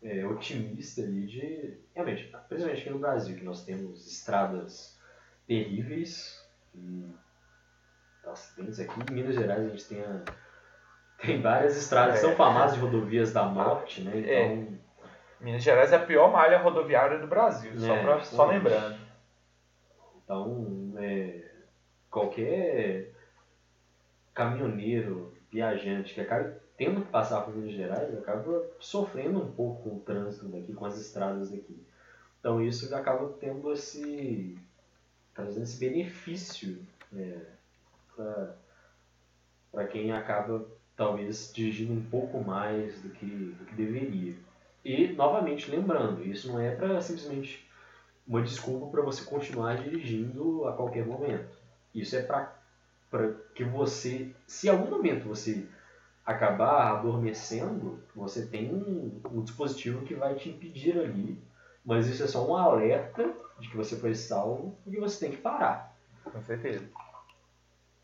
[0.03, 4.97] é, otimista ali de, realmente, principalmente aqui no Brasil, que nós temos estradas
[5.47, 7.05] terríveis, e
[8.25, 8.99] acidentes aqui.
[9.09, 10.21] Em Minas Gerais a gente tem, a,
[11.21, 12.35] tem várias estradas que são é.
[12.35, 14.19] famosas de rodovias da morte, né?
[14.19, 14.53] É.
[14.53, 14.79] Então,
[15.41, 18.99] Minas Gerais é a pior malha rodoviária do Brasil, só, é, pra, só lembrando.
[20.23, 21.43] Então, é,
[22.09, 23.13] qualquer
[24.33, 29.95] caminhoneiro, viajante que acaba tendo que passar por Minas Gerais, acaba sofrendo um pouco com
[29.97, 31.77] o trânsito daqui, com as estradas daqui.
[32.39, 34.57] Então isso acaba tendo esse
[35.33, 36.77] trazendo esse benefício
[37.15, 37.39] é,
[39.71, 44.35] para quem acaba talvez dirigindo um pouco mais do que, do que deveria.
[44.83, 47.65] E, novamente, lembrando, isso não é para simplesmente
[48.27, 51.57] uma desculpa para você continuar dirigindo a qualquer momento.
[51.95, 52.58] Isso é para
[53.55, 55.67] que você, se em algum momento você
[56.25, 61.41] acabar adormecendo, você tem um, um, dispositivo que vai te impedir ali,
[61.83, 65.35] mas isso é só um alerta de que você foi salvo e que você tem
[65.35, 65.95] que parar.
[66.23, 66.87] Com certeza.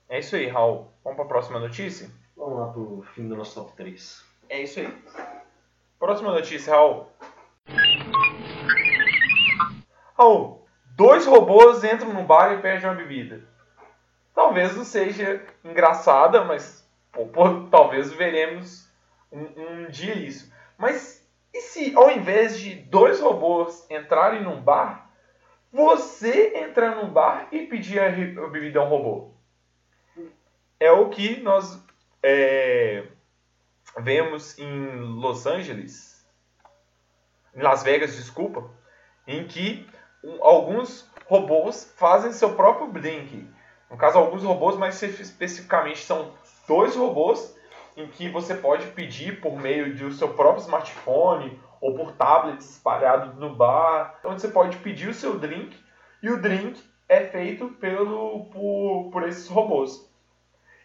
[0.10, 0.88] É isso aí, Raul.
[1.04, 2.10] Vamos para a próxima notícia?
[2.36, 4.26] Vamos lá para o fim do nosso top 3.
[4.50, 5.04] É isso aí.
[6.00, 7.08] Próxima notícia, Raul.
[10.18, 13.55] Raul, dois robôs entram no bar e pedem uma bebida.
[14.36, 18.88] Talvez não seja engraçada, mas pô, pô, talvez veremos
[19.32, 20.54] um, um dia isso.
[20.78, 25.10] Mas e se ao invés de dois robôs entrarem num bar,
[25.72, 28.10] você entrar num bar e pedir a
[28.50, 29.36] bebida a um robô?
[30.80, 31.82] é o que nós
[32.22, 33.08] é,
[34.00, 36.26] vemos em Los Angeles,
[37.56, 38.70] em Las Vegas, desculpa,
[39.26, 39.88] em que
[40.42, 43.50] alguns robôs fazem seu próprio drink.
[43.96, 46.34] No caso, alguns robôs, mas especificamente são
[46.68, 47.58] dois robôs
[47.96, 53.40] em que você pode pedir por meio do seu próprio smartphone ou por tablets espalhados
[53.40, 55.80] no bar, onde você pode pedir o seu drink
[56.22, 60.12] e o drink é feito pelo, por, por esses robôs.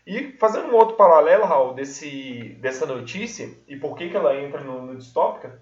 [0.06, 4.60] E fazendo um outro paralelo, Raul, desse, dessa notícia e por que, que ela entra
[4.60, 5.60] no, no distópica,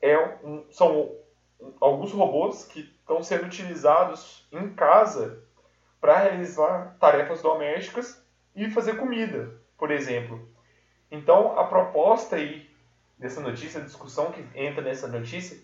[0.00, 1.14] é um, são
[1.78, 5.44] alguns robôs que estão sendo utilizados em casa
[6.00, 10.48] para realizar tarefas domésticas e fazer comida, por exemplo.
[11.10, 12.70] Então, a proposta aí
[13.18, 15.58] dessa notícia, a discussão que entra nessa notícia,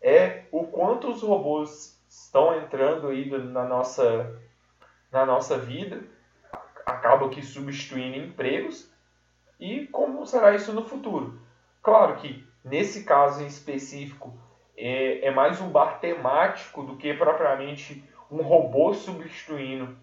[0.00, 4.40] é o quanto os robôs estão entrando aí na nossa,
[5.10, 6.02] na nossa vida
[6.84, 8.90] acabam que substituindo empregos
[9.58, 11.40] e como será isso no futuro.
[11.82, 14.32] Claro que nesse caso em específico
[14.76, 19.94] é, é mais um bar temático do que propriamente um robô substituindo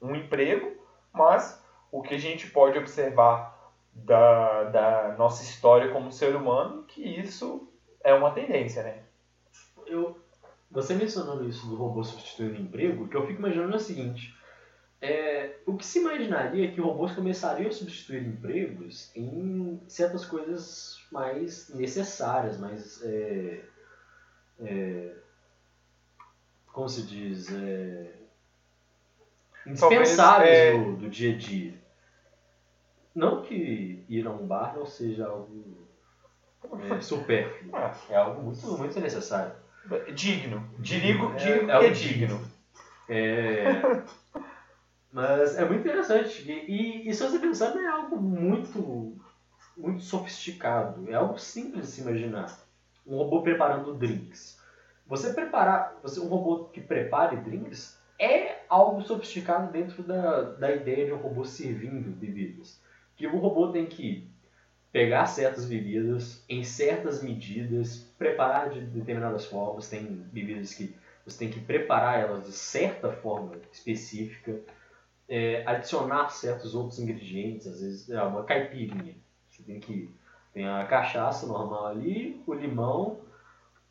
[0.00, 0.72] um emprego,
[1.12, 3.54] mas o que a gente pode observar
[3.92, 7.70] da, da nossa história como ser humano, que isso
[8.02, 9.02] é uma tendência, né?
[9.86, 10.18] Eu,
[10.70, 14.34] você mencionando isso do robô substituindo emprego, que eu fico imaginando é o seguinte,
[15.00, 21.06] é, o que se imaginaria é que robôs começariam a substituir empregos em certas coisas
[21.12, 23.02] mais necessárias, mais.
[23.04, 23.60] É,
[24.60, 25.25] é,
[26.76, 27.50] como se diz?
[27.50, 28.12] É,
[29.66, 31.72] indispensáveis é do, do dia a dia.
[33.14, 35.88] Não que ir a um bar não seja algo
[36.90, 37.74] é, supérfluo.
[37.74, 37.96] Ah.
[38.10, 39.54] É algo muito, muito necessário.
[40.14, 40.68] Digno.
[40.78, 42.46] Digo, digo é, é, é digno.
[43.08, 43.64] É...
[45.10, 46.42] Mas é muito interessante.
[46.42, 49.16] E, e, e se você pensar, não é algo muito,
[49.74, 51.10] muito sofisticado.
[51.10, 52.54] É algo simples de se imaginar.
[53.06, 54.60] Um robô preparando drinks.
[55.06, 61.06] Você preparar, você, um robô que prepare drinks é algo sofisticado dentro da, da ideia
[61.06, 62.80] de um robô servindo bebidas.
[63.14, 64.28] Que o robô tem que
[64.90, 69.88] pegar certas bebidas em certas medidas, preparar de determinadas formas.
[69.88, 74.60] Tem bebidas que você tem que preparar elas de certa forma específica,
[75.28, 79.14] é, adicionar certos outros ingredientes, às vezes é uma caipirinha.
[79.48, 80.10] Você tem que
[80.52, 83.20] tem a cachaça normal ali, o limão,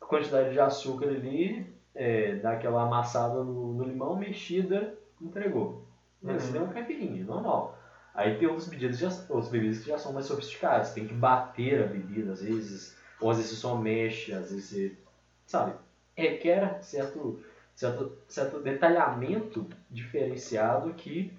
[0.08, 5.84] quantidade de açúcar ali, é, dá aquela amassada no, no limão, mexida, entregou.
[6.22, 6.38] Uhum.
[6.38, 7.78] Você tem uma caipirinha, normal.
[8.14, 10.92] Aí tem outras bebidas, já, outras bebidas que já são mais sofisticadas.
[10.92, 14.64] Tem que bater a bebida, às vezes, ou às vezes você só mexe, às vezes
[14.66, 14.96] você,
[15.46, 15.74] sabe,
[16.16, 17.42] requer certo,
[17.74, 21.32] certo, certo detalhamento diferenciado que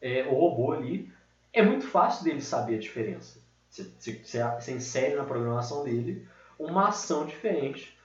[0.00, 1.12] é, o robô ali
[1.52, 3.40] é muito fácil dele saber a diferença.
[3.68, 6.26] Você, você, você insere na programação dele
[6.58, 7.98] uma ação diferente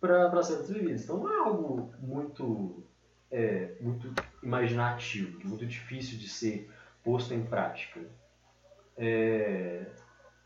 [0.00, 1.04] para certas bebidas.
[1.04, 2.82] Então não é algo muito,
[3.30, 6.70] é, muito imaginativo, muito difícil de ser
[7.04, 8.00] posto em prática.
[8.96, 9.86] É,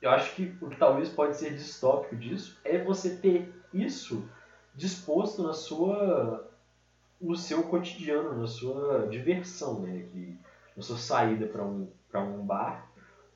[0.00, 4.28] eu acho que o que talvez pode ser distópico disso é você ter isso
[4.74, 6.50] disposto na sua
[7.18, 10.06] no seu cotidiano, na sua diversão, né?
[10.12, 10.38] Que,
[10.76, 12.85] na sua saída para um, um bar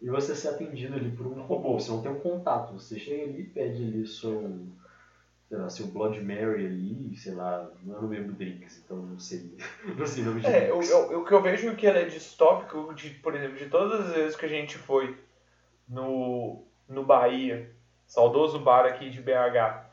[0.01, 1.79] e você ser atendido ali por um robô.
[1.79, 4.59] Você não tem um contato, você chega ali, pede ali seu,
[5.49, 9.19] sei lá, seu Blood Mary ali, sei lá, não é no mesmo drinks, então não
[9.19, 9.57] sei,
[9.97, 12.95] não sei o nome de é, eu, eu, O que eu vejo que é distópico,
[12.95, 15.19] de, por exemplo, de todas as vezes que a gente foi
[15.89, 17.71] no, no Bahia,
[18.07, 19.85] saudoso bar aqui de BH,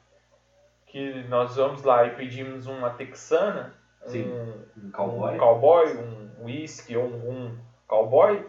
[0.86, 6.46] que nós vamos lá e pedimos uma texana, Sim, um, um cowboy, um, cowboy, um
[6.46, 8.46] whisky ou um, um cowboy,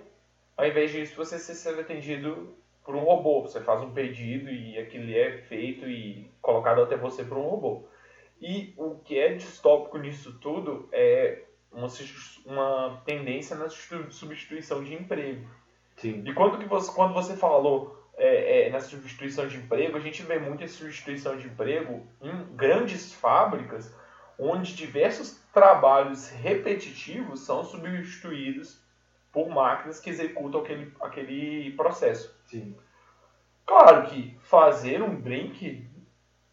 [0.59, 2.53] ao invés disso você ser atendido
[2.85, 3.43] por um robô.
[3.43, 7.89] Você faz um pedido e aquilo é feito e colocado até você por um robô.
[8.41, 11.87] E o que é distópico nisso tudo é uma,
[12.45, 15.47] uma tendência na substituição de emprego.
[15.97, 16.25] Sim.
[16.27, 20.23] E quando, que você, quando você falou é, é, nessa substituição de emprego, a gente
[20.23, 23.95] vê muito essa substituição de emprego em grandes fábricas,
[24.39, 28.88] onde diversos trabalhos repetitivos são substituídos
[29.39, 32.37] por máquinas que executam aquele, aquele processo.
[32.47, 32.77] Sim.
[33.65, 35.89] Claro que fazer um drink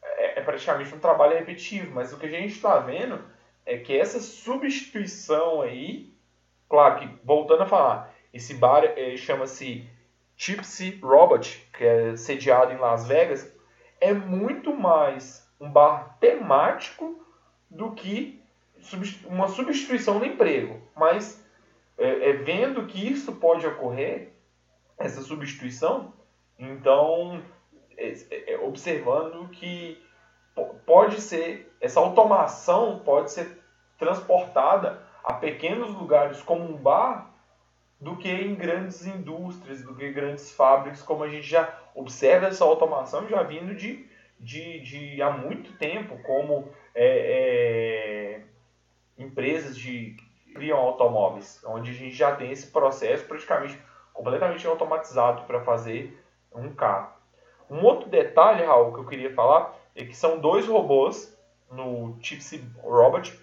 [0.04, 3.20] é, é praticamente um trabalho repetitivo, mas o que a gente está vendo
[3.66, 6.14] é que essa substituição aí,
[6.70, 9.90] claro que, voltando a falar, esse bar é, chama-se
[10.38, 13.52] Tipsy Robot, que é sediado em Las Vegas,
[14.00, 17.26] é muito mais um bar temático
[17.68, 18.40] do que
[19.26, 20.80] uma substituição do emprego.
[20.96, 21.44] Mas
[21.98, 24.34] é, é, vendo que isso pode ocorrer,
[24.98, 26.14] essa substituição,
[26.58, 27.44] então
[27.98, 30.02] é, é, é observando que
[30.86, 33.62] pode ser, essa automação pode ser
[33.98, 37.34] transportada a pequenos lugares como um bar
[38.00, 42.64] do que em grandes indústrias, do que grandes fábricas, como a gente já observa essa
[42.64, 44.06] automação já vindo de,
[44.40, 48.42] de, de há muito tempo, como é, é,
[49.18, 50.18] empresas de
[50.56, 53.78] criam automóveis, onde a gente já tem esse processo praticamente
[54.14, 56.18] completamente automatizado para fazer
[56.54, 57.14] um carro.
[57.70, 61.38] Um outro detalhe, Raul, que eu queria falar é que são dois robôs
[61.70, 63.38] no Tipsy Robot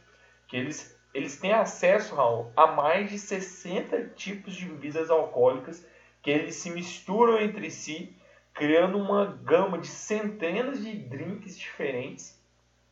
[0.48, 5.86] que eles eles têm acesso, Raul, a mais de 60 tipos de bebidas alcoólicas
[6.22, 8.16] que eles se misturam entre si,
[8.54, 12.40] criando uma gama de centenas de drinks diferentes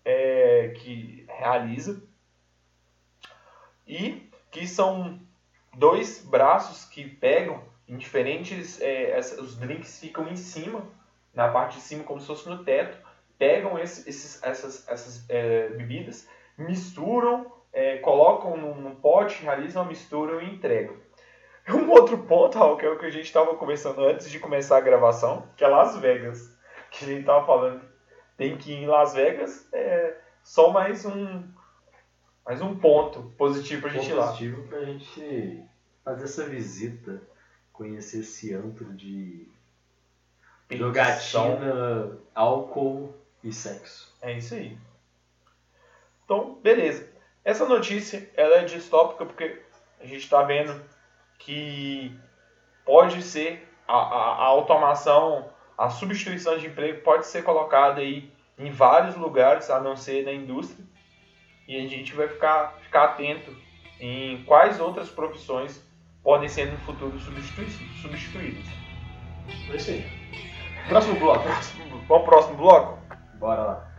[0.05, 2.03] é, que realiza
[3.90, 5.20] e que são
[5.76, 10.83] dois braços que pegam em diferentes é, os drinks ficam em cima
[11.35, 12.96] na parte de cima como se fosse no teto
[13.38, 20.43] pegam esse, esses, essas, essas é, bebidas misturam é, colocam num, pote, realizam a mistura
[20.43, 20.97] e entregam.
[21.68, 24.78] Um outro ponto, Raul, que é o que a gente estava conversando antes de começar
[24.78, 26.59] a gravação, que é Las Vegas.
[26.91, 27.82] Que a gente estava falando,
[28.36, 31.45] tem que ir em Las Vegas, é só mais um,
[32.51, 34.26] mais um ponto positivo para a gente ir lá.
[34.26, 35.62] Positivo para a gente
[36.05, 37.22] fazer essa visita,
[37.72, 39.46] conhecer esse antro de
[40.68, 44.12] jogatina, álcool e sexo.
[44.20, 44.76] É isso aí.
[46.24, 47.09] Então, beleza.
[47.44, 49.62] Essa notícia ela é distópica porque
[50.01, 50.74] a gente está vendo
[51.38, 52.18] que
[52.84, 55.48] pode ser a, a, a, automação,
[55.78, 58.28] a substituição de emprego pode ser colocada aí
[58.59, 60.89] em vários lugares, a não ser na indústria.
[61.71, 63.57] E a gente vai ficar, ficar atento
[64.01, 65.81] em quais outras profissões
[66.21, 68.64] podem ser no futuro substituídas.
[69.71, 70.05] É isso aí.
[70.89, 71.45] Próximo bloco.
[71.47, 72.99] Vamos pro próximo bloco?
[73.39, 73.89] Bora lá.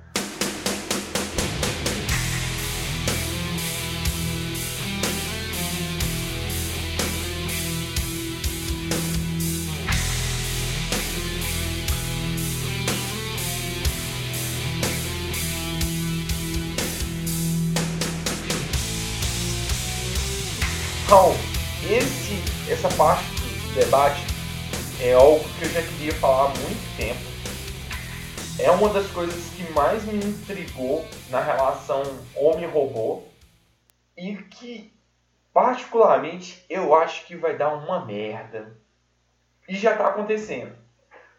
[21.12, 21.32] Então,
[21.92, 24.22] esse, essa parte do debate
[25.04, 27.20] é algo que eu já queria falar há muito tempo.
[28.58, 32.02] É uma das coisas que mais me intrigou na relação
[32.34, 33.24] homem-robô
[34.16, 34.94] e que,
[35.54, 38.78] particularmente, eu acho que vai dar uma merda.
[39.68, 40.74] E já está acontecendo.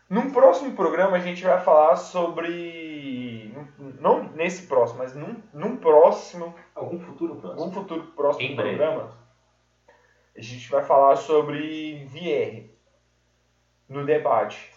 [0.07, 3.57] Num próximo programa a gente vai falar sobre.
[3.99, 6.55] Não nesse próximo, mas num, num próximo.
[6.75, 7.63] Algum futuro próximo.
[7.63, 9.22] Algum futuro próximo programa
[10.37, 12.69] a gente vai falar sobre VR
[13.89, 14.73] no debate.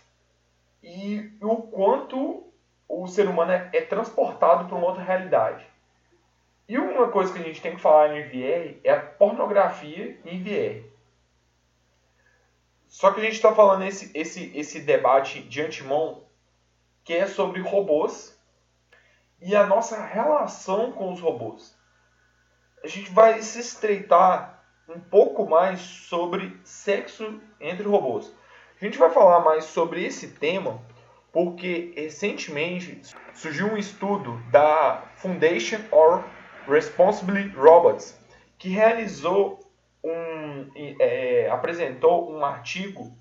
[0.83, 2.51] E o quanto
[2.87, 5.65] o ser humano é, é transportado para uma outra realidade.
[6.67, 10.43] E uma coisa que a gente tem que falar em VR é a pornografia em
[10.43, 10.87] VR.
[12.87, 16.23] Só que a gente está falando esse, esse, esse debate de antemão
[17.03, 18.39] que é sobre robôs
[19.41, 21.77] e a nossa relação com os robôs.
[22.83, 24.54] A gente vai se estreitar
[24.87, 28.31] um pouco mais sobre sexo entre robôs.
[28.79, 30.81] A gente vai falar mais sobre esse tema
[31.31, 33.01] porque recentemente
[33.33, 36.23] surgiu um estudo da Foundation for
[36.67, 38.17] Responsible Robots
[38.57, 39.59] que realizou
[40.03, 40.69] um
[40.99, 43.17] é, apresentou um artigo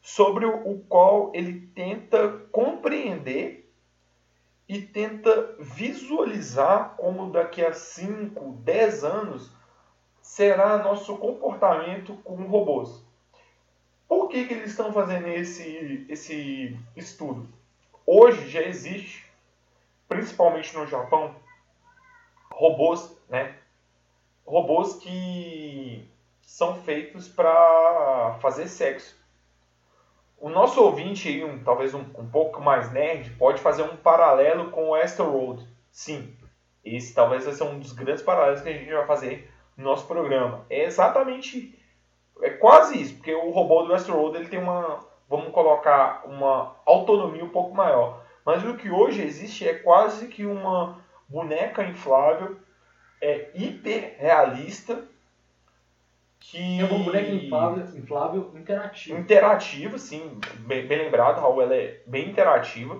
[0.00, 3.70] sobre o qual ele tenta compreender
[4.68, 9.57] e tenta visualizar como daqui a 5, 10 anos
[10.38, 13.04] será nosso comportamento com robôs.
[14.06, 17.48] Por que, que eles estão fazendo esse, esse estudo?
[18.06, 19.26] Hoje já existe,
[20.08, 21.34] principalmente no Japão,
[22.52, 23.56] robôs, né?
[24.46, 26.08] Robôs que
[26.42, 29.20] são feitos para fazer sexo.
[30.38, 34.70] O nosso ouvinte aí, um, talvez um, um pouco mais nerd, pode fazer um paralelo
[34.70, 35.66] com o Asteroid.
[35.90, 36.32] Sim,
[36.84, 40.66] esse talvez vai ser um dos grandes paralelos que a gente vai fazer nosso programa.
[40.68, 41.78] É exatamente,
[42.42, 47.44] é quase isso, porque o robô do Westworld ele tem uma, vamos colocar, uma autonomia
[47.44, 48.24] um pouco maior.
[48.44, 50.98] Mas o que hoje existe é quase que uma
[51.28, 52.56] boneca inflável,
[53.20, 55.04] é hiper realista,
[56.40, 56.80] que...
[56.80, 59.18] É uma boneca inflável, inflável interativa.
[59.18, 62.98] Interativa, sim, bem, bem lembrado, Raul, ela é bem interativa,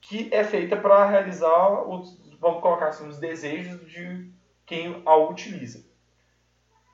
[0.00, 4.30] que é feita para realizar os, vamos colocar assim, os desejos de
[4.66, 5.84] quem a utiliza.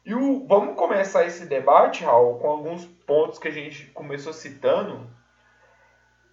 [0.05, 5.09] E o, vamos começar esse debate, Raul, com alguns pontos que a gente começou citando.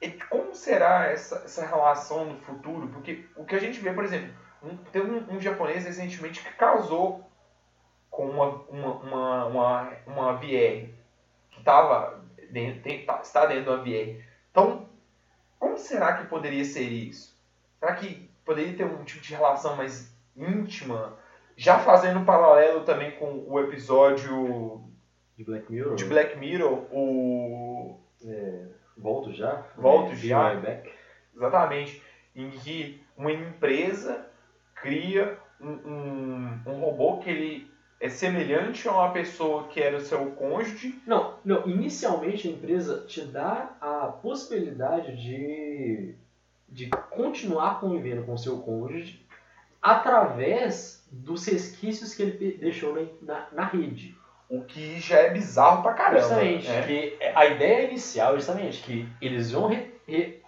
[0.02, 2.88] E como será essa, essa relação no futuro?
[2.90, 4.34] Porque o que a gente vê, por exemplo,
[4.64, 7.30] um, um, um japonês recentemente que casou
[8.10, 10.90] com uma, uma, uma, uma, uma VR,
[11.52, 14.22] que estava dentro, tem, tá, está dentro da VR.
[14.52, 14.90] Então,
[15.60, 17.38] como será que poderia ser isso?
[17.80, 21.18] Será que poderia ter um tipo de relação mais íntima?
[21.60, 24.82] Já fazendo um paralelo também com o episódio
[25.38, 28.66] de Black Mirror, de Black Mirror o é,
[28.98, 30.62] Volto já, Volto é, já,
[31.36, 32.02] exatamente,
[32.34, 34.26] em que uma empresa
[34.74, 40.02] cria um, um, um robô que ele é semelhante a uma pessoa que era o
[40.02, 40.98] seu cônjuge.
[41.06, 41.68] Não, não.
[41.68, 46.16] Inicialmente a empresa te dá a possibilidade de,
[46.70, 49.28] de continuar convivendo com o seu cônjuge
[49.82, 54.16] através dos resquícios que ele deixou na, na rede.
[54.50, 56.22] O que já é bizarro pra caramba.
[56.22, 56.68] Justamente.
[56.68, 56.82] Né?
[56.82, 60.42] Que a ideia inicial, justamente, que eles vão re, re,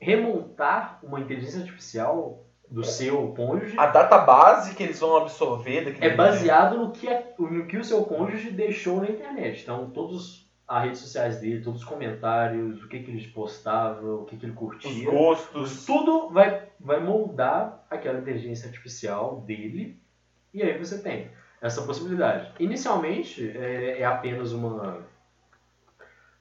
[0.00, 3.78] remontar uma inteligência artificial do seu cônjuge.
[3.78, 8.02] A database que eles vão absorver é baseado no que, é, no que o seu
[8.04, 9.62] cônjuge deixou na internet.
[9.62, 14.24] Então, todos as redes sociais dele, todos os comentários, o que, que ele postava, o
[14.24, 15.08] que, que ele curtia.
[15.08, 15.84] Os gostos.
[15.84, 20.00] Tudo vai, vai moldar aquela inteligência artificial dele.
[20.52, 22.52] E aí você tem essa possibilidade.
[22.58, 25.06] Inicialmente é, é apenas uma,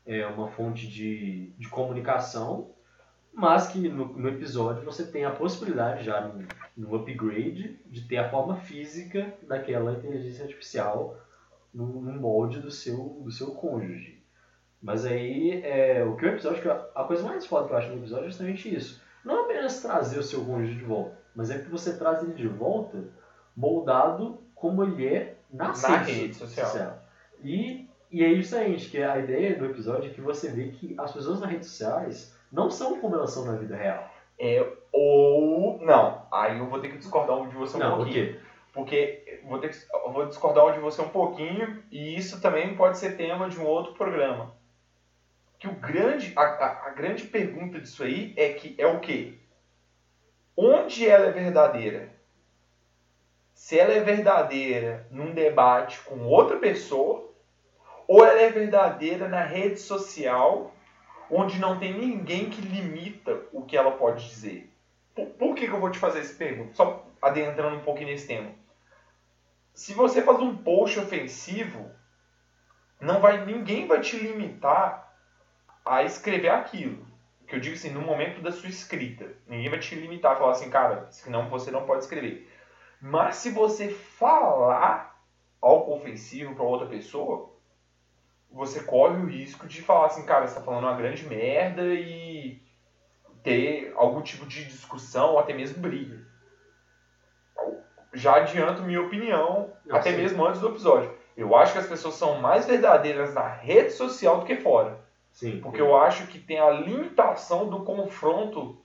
[0.06, 2.72] é uma fonte de, de comunicação,
[3.34, 6.46] mas que no, no episódio você tem a possibilidade já no,
[6.78, 11.18] no upgrade de ter a forma física daquela inteligência artificial
[11.74, 14.12] no, no molde do seu, do seu cônjuge.
[14.84, 18.00] Mas aí, é, o que o episódio, a coisa mais foda que eu acho no
[18.00, 19.02] episódio é justamente isso.
[19.24, 22.50] Não apenas trazer o seu cônjuge de volta, mas é que você traz ele de
[22.50, 23.02] volta
[23.56, 27.00] moldado como ele é na, Na rede social.
[27.42, 31.14] E, e é justamente que a ideia do episódio é que você vê que as
[31.14, 34.12] pessoas nas redes sociais não são como elas são na vida real.
[34.38, 35.80] É, ou.
[35.86, 38.34] Não, aí eu vou ter que discordar de você um não, pouquinho.
[38.34, 38.40] quê?
[38.74, 42.98] Porque vou ter que, eu vou discordar de você um pouquinho, e isso também pode
[42.98, 44.52] ser tema de um outro programa.
[45.64, 49.36] Que o grande, a, a, a grande pergunta disso aí é que é o quê?
[50.57, 52.14] Onde ela é verdadeira?
[53.53, 57.34] Se ela é verdadeira num debate com outra pessoa,
[58.05, 60.76] ou ela é verdadeira na rede social,
[61.32, 64.70] onde não tem ninguém que limita o que ela pode dizer.
[65.16, 66.74] Por, por que, que eu vou te fazer essa pergunta?
[66.74, 68.51] Só adentrando um pouquinho nesse tema.
[69.74, 71.89] Se você faz um post ofensivo,
[72.99, 75.03] não vai, ninguém vai te limitar
[75.86, 77.06] a escrever aquilo.
[77.48, 79.34] Que eu digo assim, no momento da sua escrita.
[79.48, 82.50] Ninguém vai te limitar a falar assim, cara, senão você não pode escrever.
[83.02, 85.22] Mas se você falar
[85.62, 87.54] algo ofensivo para outra pessoa,
[88.50, 92.62] você corre o risco de falar assim, cara, você tá falando uma grande merda e
[93.44, 96.26] ter algum tipo de discussão ou até mesmo briga.
[98.14, 100.18] Já adianto minha opinião, Não, até sim.
[100.18, 101.12] mesmo antes do episódio.
[101.36, 105.03] Eu acho que as pessoas são mais verdadeiras na rede social do que fora.
[105.34, 105.60] Sim.
[105.60, 108.80] Porque eu acho que tem a limitação do confronto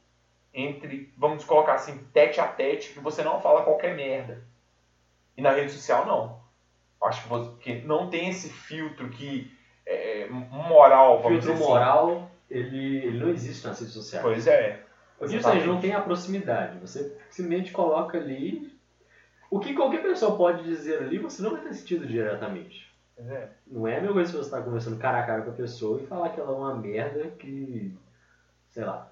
[0.52, 4.42] entre, vamos colocar assim, tete a tete, que você não fala qualquer merda.
[5.36, 6.40] E na rede social, não.
[7.00, 9.54] Acho que, você, que não tem esse filtro que
[9.86, 11.72] é, moral, O vamos filtro dizer assim.
[11.72, 14.24] moral, ele, ele não existe nas redes sociais.
[14.24, 14.82] Pois é.
[15.20, 16.78] Justamente não tem a proximidade.
[16.78, 18.76] Você simplesmente coloca ali.
[19.50, 22.87] O que qualquer pessoa pode dizer ali, você não vai ter sentido diretamente.
[23.18, 23.48] É.
[23.66, 26.00] Não é a mesma coisa se você estar conversando cara a cara com a pessoa
[26.00, 27.96] e falar que ela é uma merda que.
[28.70, 29.10] sei lá.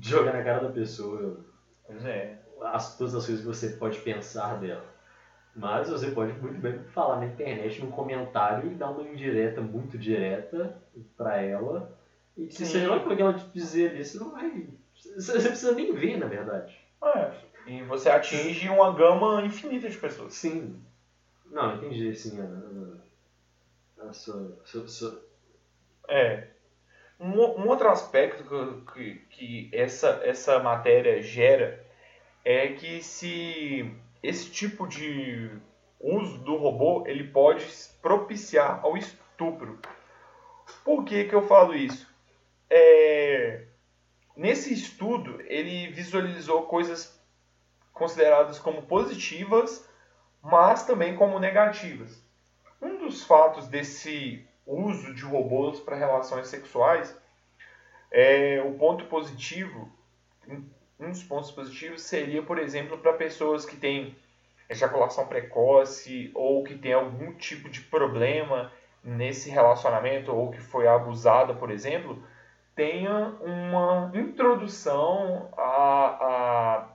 [0.00, 1.44] joga na cara da pessoa
[1.86, 2.38] Pois é.
[2.62, 4.84] as, todas as coisas que você pode pensar dela.
[5.54, 9.96] Mas você pode muito bem falar na internet, num comentário, e dar uma indireta muito
[9.96, 10.76] direta
[11.16, 11.96] pra ela.
[12.36, 12.72] E se Sim.
[12.72, 14.68] seja lá o que ela te dizer ali, você não vai.
[14.94, 16.76] Você você precisa nem ver, na verdade.
[17.02, 17.32] É.
[17.66, 20.34] E você atinge uma gama infinita de pessoas.
[20.34, 20.78] Sim.
[21.50, 22.38] Não, entendi, sim.
[22.40, 25.22] A, a, sua, sua, sua-
[26.08, 26.48] É.
[27.18, 28.44] Um, um outro aspecto
[28.92, 31.82] que, que, que essa, essa matéria gera
[32.44, 33.90] é que se
[34.22, 35.50] esse tipo de
[35.98, 37.64] uso do robô ele pode
[38.02, 39.78] propiciar ao estupro.
[40.84, 42.06] Por que, que eu falo isso?
[42.68, 43.64] É,
[44.36, 47.18] nesse estudo ele visualizou coisas
[47.92, 49.88] consideradas como positivas,
[50.46, 52.22] mas também como negativas.
[52.80, 57.16] Um dos fatos desse uso de robôs para relações sexuais,
[58.12, 59.90] é, o ponto positivo,
[60.48, 60.64] um-
[60.98, 64.16] dos pontos positivos seria, por exemplo, para pessoas que têm
[64.68, 68.72] ejaculação precoce ou que tem algum tipo de problema
[69.02, 72.22] nesse relacionamento ou que foi abusada, por exemplo,
[72.74, 76.06] tenha uma introdução à,
[76.78, 76.85] à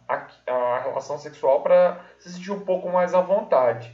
[1.02, 3.94] relação sexual para se sentir um pouco mais à vontade.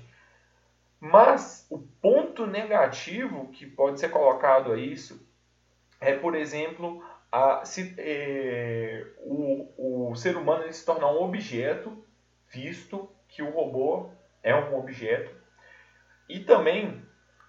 [1.00, 5.26] Mas o ponto negativo que pode ser colocado a isso
[6.02, 12.04] é, por exemplo, a, se, eh, o, o ser humano se tornar um objeto,
[12.50, 14.10] visto que o robô
[14.44, 15.32] é um objeto,
[16.30, 17.02] e também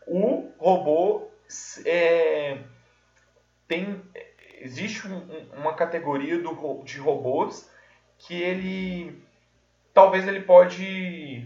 [0.07, 1.29] o robô
[1.85, 2.59] é,
[3.67, 4.03] tem
[4.61, 7.71] existe um- um- uma categoria do, de robôs
[8.19, 9.23] que ele
[9.99, 11.45] talvez ele pode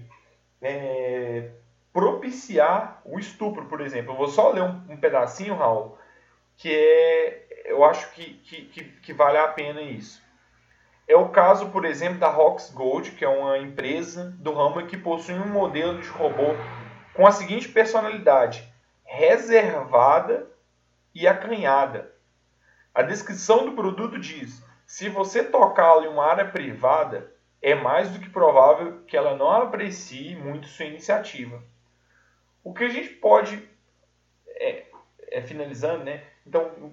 [0.61, 1.49] é,
[1.91, 4.13] propiciar o estupro, por exemplo.
[4.13, 5.97] Eu vou só ler um, um pedacinho, Raul,
[6.59, 10.23] que é, eu acho que, que, que, que vale a pena isso.
[11.09, 14.99] É o caso, por exemplo, da Rox Gold, que é uma empresa do ramo que
[14.99, 16.55] possui um modelo de robô
[17.15, 18.71] com a seguinte personalidade:
[19.03, 20.47] reservada
[21.15, 22.13] e acanhada.
[22.95, 27.33] A descrição do produto diz: se você tocá-lo em uma área privada,
[27.63, 31.63] é mais do que provável que ela não aprecie muito sua iniciativa.
[32.65, 33.69] O que a gente pode,
[34.49, 34.85] é,
[35.29, 36.25] é, finalizando, né?
[36.45, 36.93] Então,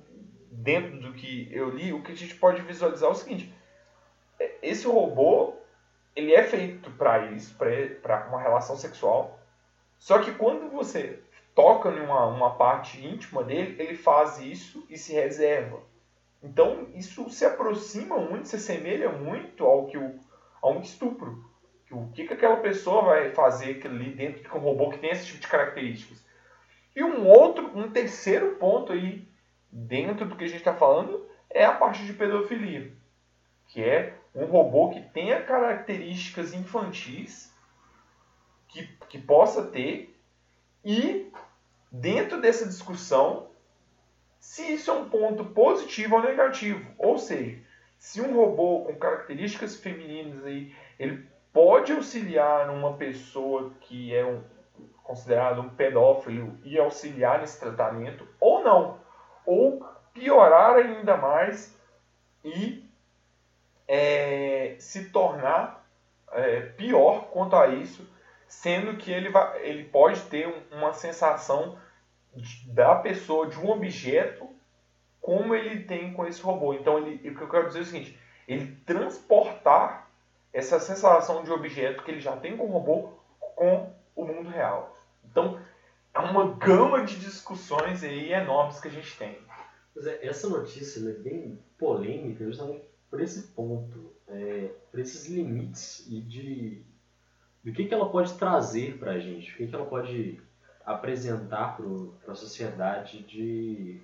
[0.51, 3.53] dentro do que eu li, o que a gente pode visualizar é o seguinte:
[4.61, 5.55] esse robô
[6.15, 7.55] ele é feito para isso,
[8.01, 9.39] para uma relação sexual.
[9.97, 11.19] Só que quando você
[11.55, 15.81] toca em uma, uma parte íntima dele, ele faz isso e se reserva.
[16.41, 20.19] Então, isso se aproxima muito, se assemelha muito ao que o,
[20.61, 21.49] a um estupro.
[21.91, 25.25] O que, que aquela pessoa vai fazer ali dentro de um robô que tem esse
[25.25, 26.23] tipo de características.
[26.95, 29.27] E um outro, um terceiro ponto aí,
[29.71, 32.93] dentro do que a gente está falando, é a parte de pedofilia.
[33.67, 37.51] Que é um robô que tenha características infantis,
[38.67, 40.15] que, que possa ter
[40.85, 41.31] e,
[41.91, 43.49] dentro dessa discussão,
[44.39, 46.89] se isso é um ponto positivo ou negativo.
[46.97, 47.59] Ou seja,
[47.99, 54.41] se um robô com características femininas aí, ele pode auxiliar numa pessoa que é um,
[55.03, 58.99] considerado um pedófilo e auxiliar nesse tratamento, ou não.
[59.45, 61.77] Ou piorar ainda mais
[62.43, 62.87] e
[63.85, 65.85] é, se tornar
[66.31, 68.07] é, pior quanto a isso,
[68.47, 71.77] sendo que ele, vai, ele pode ter uma sensação
[72.67, 74.49] da pessoa, de um objeto,
[75.29, 76.73] como ele tem com esse robô.
[76.73, 80.09] Então, ele, o que eu quero dizer é o seguinte: ele transportar
[80.51, 83.13] essa sensação de objeto que ele já tem com o robô
[83.55, 84.97] com o mundo real.
[85.23, 85.61] Então,
[86.15, 89.37] é uma gama de discussões aí enormes que a gente tem.
[90.03, 96.21] É, essa notícia é bem polêmica justamente por esse ponto, é, por esses limites e
[96.21, 96.83] de
[97.63, 100.41] do que, que ela pode trazer para a gente, o que, que ela pode
[100.83, 104.01] apresentar para a sociedade de,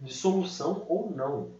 [0.00, 1.50] de solução ou não.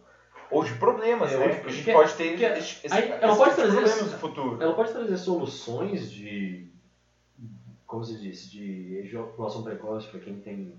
[0.49, 1.61] Ou de problemas, é, né?
[1.65, 4.63] A gente pode ter é, esse, aí, ela pode trazer problemas no futuro.
[4.63, 6.69] Ela pode trazer soluções de,
[7.85, 10.73] como se disse, de ejaculação precoce para quem tem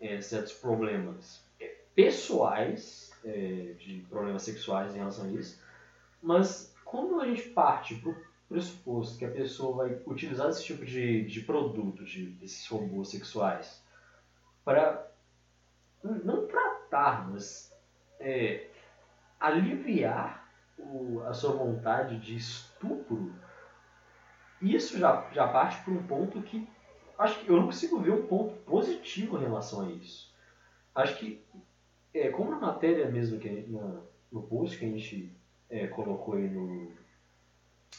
[0.00, 5.60] é, certos problemas é, pessoais, é, de problemas sexuais em relação a isso,
[6.22, 8.16] mas quando a gente parte para o
[8.48, 13.82] pressuposto que a pessoa vai utilizar esse tipo de, de produto, de, esses robôs sexuais,
[14.64, 15.11] para
[16.02, 17.72] não tratar, mas
[18.18, 18.66] é,
[19.38, 20.48] aliviar
[20.78, 23.32] o, a sua vontade de estupro,
[24.60, 26.68] isso já, já parte para um ponto que
[27.18, 30.32] acho que eu não consigo ver um ponto positivo em relação a isso.
[30.94, 31.44] Acho que,
[32.12, 34.00] é, como na matéria mesmo, que na,
[34.30, 35.32] no post que a gente
[35.70, 36.92] é, colocou aí no,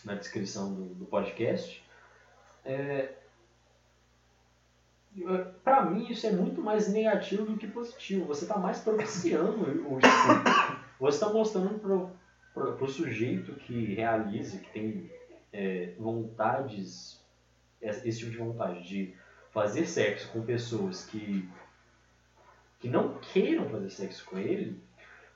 [0.05, 1.83] na descrição do, do podcast,
[2.65, 3.13] é,
[5.63, 8.25] para mim isso é muito mais negativo do que positivo.
[8.25, 10.83] Você está mais propiciando o estudo.
[10.99, 11.79] Você está mostrando
[12.53, 15.11] para o sujeito que realiza, que tem
[15.51, 17.21] é, vontades
[17.81, 19.13] esse tipo de vontade de
[19.51, 21.47] fazer sexo com pessoas que,
[22.79, 24.81] que não queiram fazer sexo com ele,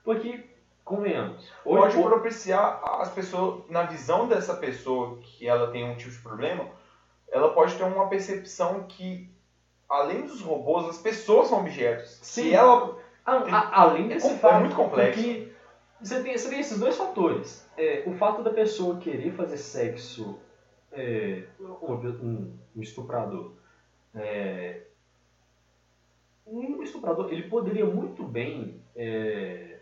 [0.02, 0.44] porque,
[0.84, 1.48] convenhamos...
[1.62, 2.08] Pode ou...
[2.08, 6.66] propiciar as pessoas, na visão dessa pessoa que ela tem um tipo de problema,
[7.30, 9.30] ela pode ter uma percepção que,
[9.88, 12.10] além dos robôs, as pessoas são objetos.
[12.22, 12.42] Sim.
[12.42, 12.98] Se ela...
[13.24, 15.22] A, a, além é desse é, fato, é muito complexo.
[15.22, 15.52] Que
[16.00, 17.68] você tem, você tem esses dois fatores.
[17.76, 20.38] É, o fato da pessoa querer fazer sexo
[20.92, 23.52] é, um, um, estuprador.
[24.14, 24.82] É,
[26.46, 29.78] um estuprador, ele poderia muito bem, é,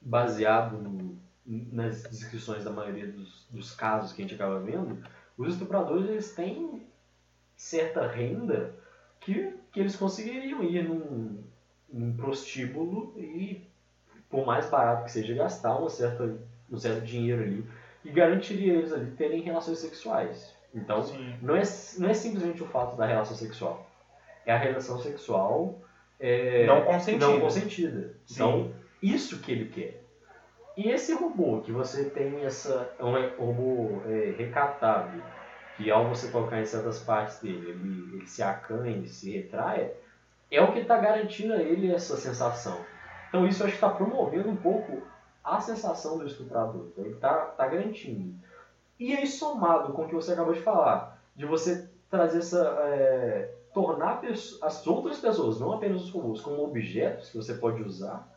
[0.00, 5.04] baseado no, nas descrições da maioria dos, dos casos que a gente acaba vendo,
[5.36, 6.86] os estupradores eles têm
[7.56, 8.74] certa renda
[9.20, 11.42] que, que eles conseguiriam ir num,
[11.92, 13.62] num prostíbulo e,
[14.28, 16.36] por mais barato que seja, gastar uma certa,
[16.70, 17.64] um certo dinheiro ali
[18.04, 20.54] e garantiria eles ali terem relações sexuais.
[20.74, 21.04] Então,
[21.42, 21.62] não é,
[21.98, 23.86] não é simplesmente o fato da relação sexual.
[24.46, 25.78] É a relação sexual
[26.18, 27.26] é, não consentida.
[27.26, 28.14] Não consentida.
[28.30, 30.02] Então, isso que ele quer.
[30.76, 32.94] E esse robô, que você tem essa.
[32.98, 35.20] É um robô é, recatável,
[35.80, 39.92] que ao você tocar em certas partes dele, ele, ele se acanha, se retrai,
[40.50, 42.78] é o que está garantindo a ele essa sensação.
[43.28, 45.02] Então isso acho que está promovendo um pouco
[45.42, 46.88] a sensação do estuprador.
[46.92, 48.34] Então ele está tá garantindo.
[48.98, 52.62] E aí somado com o que você acabou de falar, de você trazer essa...
[52.82, 54.20] É, tornar
[54.62, 58.28] as outras pessoas, não apenas os robôs, como objetos que você pode usar,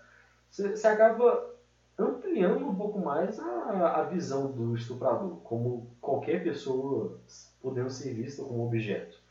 [0.48, 1.53] você acaba
[1.98, 7.20] ampliando um pouco mais a, a visão do estuprador, como qualquer pessoa
[7.62, 9.22] podendo ser vista como objeto.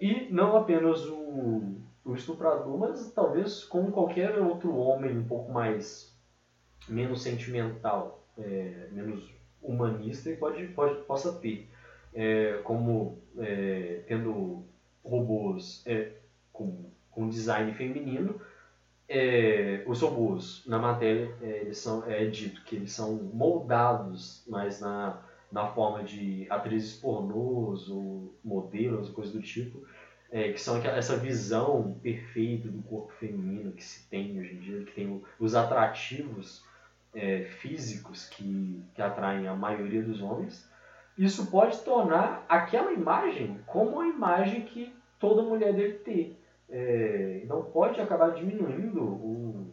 [0.00, 6.14] E não apenas o, o estuprador, mas talvez como qualquer outro homem um pouco mais
[6.88, 11.68] menos sentimental, é, menos humanista e pode, pode, possa ter.
[12.12, 14.62] É, como é, tendo
[15.04, 16.12] robôs é,
[16.52, 18.40] com, com design feminino,
[19.08, 24.80] é, os robôs, na matéria, é, eles são, é dito que eles são moldados mais
[24.80, 25.20] na,
[25.52, 29.86] na forma de atrizes pornôs ou modelos, coisa do tipo,
[30.30, 34.84] é, que são essa visão perfeita do corpo feminino que se tem hoje em dia,
[34.84, 36.64] que tem os atrativos
[37.14, 40.68] é, físicos que, que atraem a maioria dos homens,
[41.16, 46.43] isso pode tornar aquela imagem como a imagem que toda mulher deve ter.
[46.70, 49.66] É, não pode acabar diminuindo o,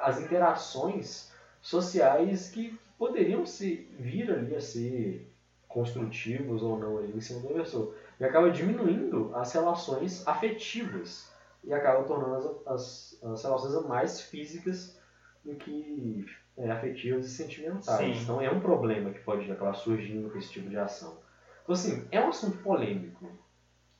[0.00, 1.30] as interações
[1.60, 5.30] sociais que poderiam se vir ali a ser
[5.68, 7.94] construtivos ou não ali em cima da pessoa.
[8.18, 11.30] E acaba diminuindo as relações afetivas
[11.64, 14.98] e acaba tornando as, as, as relações mais físicas
[15.44, 18.16] do que é, afetivas e sentimentais.
[18.16, 18.22] Sim.
[18.22, 21.16] Então é um problema que pode acabar surgindo com esse tipo de ação.
[21.62, 23.30] Então assim, é um assunto polêmico.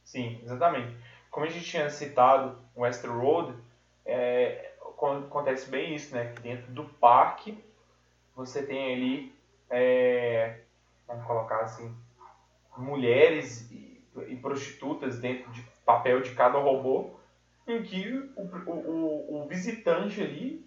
[0.04, 0.94] Sim, exatamente.
[1.31, 3.57] Como a gente tinha citado o Westworld,
[4.05, 6.33] é, acon- acontece bem isso, né?
[6.35, 7.62] Que dentro do parque
[8.35, 9.35] você tem ali,
[9.70, 10.61] é,
[11.07, 11.95] vamos colocar assim,
[12.76, 17.11] mulheres e, e prostitutas dentro de papel de cada robô,
[17.66, 20.66] em que o, o, o visitante ali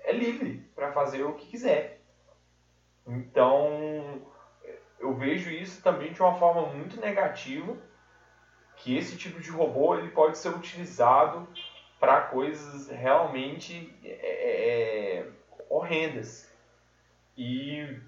[0.00, 2.00] é livre para fazer o que quiser.
[3.06, 4.22] Então,
[4.98, 7.76] eu vejo isso também de uma forma muito negativa,
[8.82, 11.46] que esse tipo de robô ele pode ser utilizado
[11.98, 15.26] para coisas realmente é, é,
[15.68, 16.50] horrendas.
[17.36, 17.98] E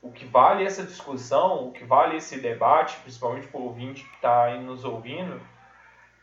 [0.00, 4.14] o que vale essa discussão, o que vale esse debate, principalmente para o ouvinte que
[4.16, 5.40] está aí nos ouvindo,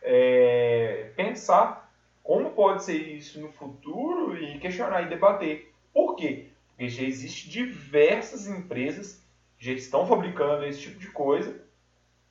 [0.01, 1.91] é pensar
[2.24, 5.74] como pode ser isso no futuro e questionar e debater.
[5.93, 6.49] Por quê?
[6.70, 9.24] Porque já existe diversas empresas
[9.57, 11.60] que já estão fabricando esse tipo de coisa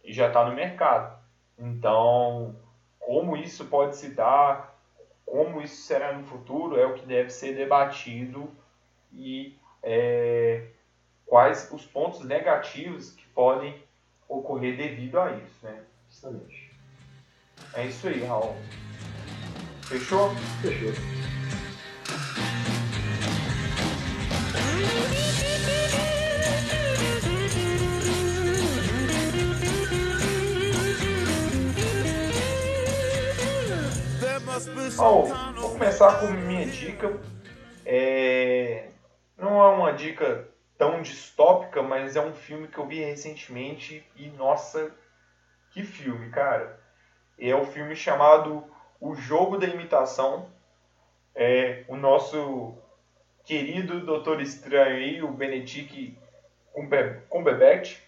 [0.05, 1.18] e já está no mercado.
[1.59, 2.55] Então,
[2.99, 4.79] como isso pode se dar,
[5.27, 8.49] como isso será no futuro, é o que deve ser debatido
[9.13, 10.67] e é,
[11.27, 13.83] quais os pontos negativos que podem
[14.29, 15.59] ocorrer devido a isso.
[15.63, 15.83] Né?
[16.09, 16.71] Justamente.
[17.75, 18.57] É isso aí, Raul.
[19.83, 20.31] Fechou?
[20.63, 20.93] Fechou.
[34.99, 35.25] Bom,
[35.55, 37.19] vou começar com minha dica.
[37.87, 38.89] É,
[39.37, 44.29] Não é uma dica tão distópica, mas é um filme que eu vi recentemente e
[44.31, 44.93] nossa,
[45.71, 46.79] que filme, cara.
[47.39, 48.65] É o filme chamado
[49.01, 50.51] O Jogo da Imitação.
[51.35, 52.75] É o nosso
[53.45, 56.19] querido Doutor Estranho o Benedict
[56.73, 57.99] Cumber- Cumberbatch.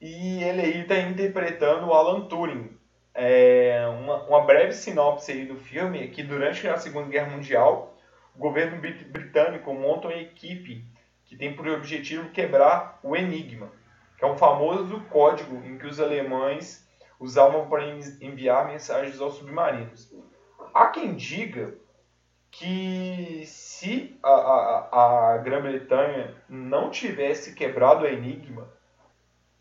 [0.00, 2.77] E ele aí está interpretando o Alan Turing.
[3.14, 7.96] É, uma, uma breve sinopse do filme é que durante a Segunda Guerra Mundial,
[8.34, 10.84] o governo brit- britânico monta uma equipe
[11.24, 13.70] que tem por objetivo quebrar o Enigma,
[14.16, 16.86] que é um famoso código em que os alemães
[17.18, 20.12] usavam para en- enviar mensagens aos submarinos.
[20.72, 21.74] Há quem diga
[22.50, 28.72] que se a, a, a Grã-Bretanha não tivesse quebrado o Enigma,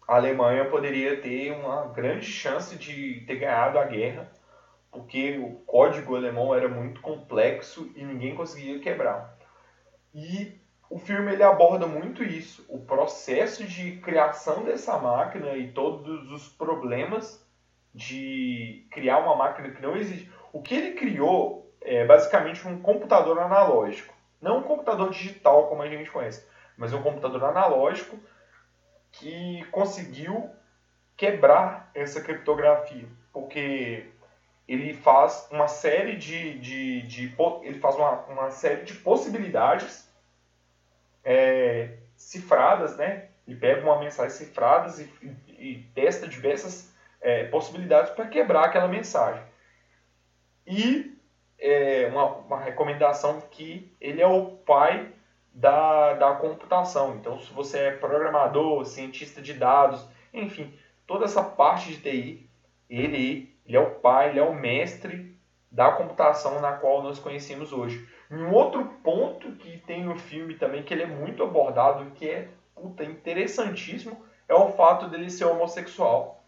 [0.07, 4.31] a Alemanha poderia ter uma grande chance de ter ganhado a guerra,
[4.89, 9.37] porque o código alemão era muito complexo e ninguém conseguia quebrar.
[10.15, 16.31] E o filme ele aborda muito isso, o processo de criação dessa máquina e todos
[16.31, 17.45] os problemas
[17.93, 20.31] de criar uma máquina que não existe.
[20.53, 25.89] O que ele criou é basicamente um computador analógico, não um computador digital como a
[25.89, 26.47] gente conhece,
[26.77, 28.17] mas um computador analógico
[29.20, 30.49] que conseguiu
[31.15, 34.11] quebrar essa criptografia, porque
[34.68, 40.07] ele faz uma série de, de, de ele faz uma, uma série de possibilidades
[41.24, 43.30] é, cifradas, né?
[43.47, 45.11] Ele pega uma mensagem cifradas e,
[45.47, 49.41] e, e testa diversas é, possibilidades para quebrar aquela mensagem.
[50.65, 51.18] E
[51.57, 55.13] é, uma, uma recomendação que ele é o pai
[55.57, 57.15] da, da computação.
[57.15, 60.71] Então, se você é programador, cientista de dados, enfim,
[61.07, 62.49] toda essa parte de TI,
[62.87, 65.35] ele, ele é o pai, ele é o mestre
[65.71, 68.07] da computação na qual nós conhecemos hoje.
[68.29, 72.49] Um outro ponto que tem no filme também, que ele é muito abordado, que é
[72.75, 76.43] puta, interessantíssimo, é o fato dele ser homossexual.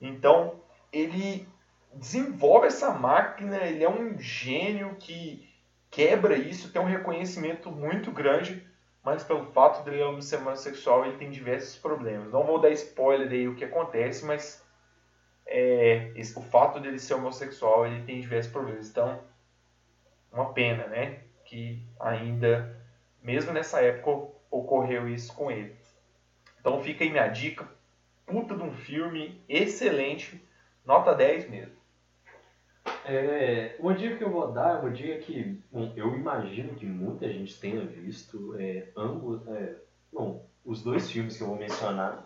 [0.00, 0.60] Então,
[0.92, 1.48] ele
[1.92, 5.52] desenvolve essa máquina, ele é um gênio que
[5.94, 8.66] quebra isso, tem um reconhecimento muito grande,
[9.02, 12.32] mas pelo fato dele ser homossexual, ele tem diversos problemas.
[12.32, 14.64] Não vou dar spoiler aí o que acontece, mas
[15.46, 18.90] é, esse- o fato dele ser homossexual, ele tem diversos problemas.
[18.90, 19.20] Então,
[20.32, 21.20] uma pena, né?
[21.44, 22.76] Que ainda,
[23.22, 25.74] mesmo nessa época, ocorreu isso com ele.
[26.60, 27.68] Então fica aí minha dica,
[28.26, 30.42] puta de um filme, excelente,
[30.84, 31.76] nota 10 mesmo.
[33.06, 36.86] É, uma dica que eu vou dar é uma dica que bom, eu imagino que
[36.86, 38.54] muita gente tenha visto.
[38.58, 39.76] É, ambos, é,
[40.12, 42.24] bom, os dois filmes que eu vou mencionar,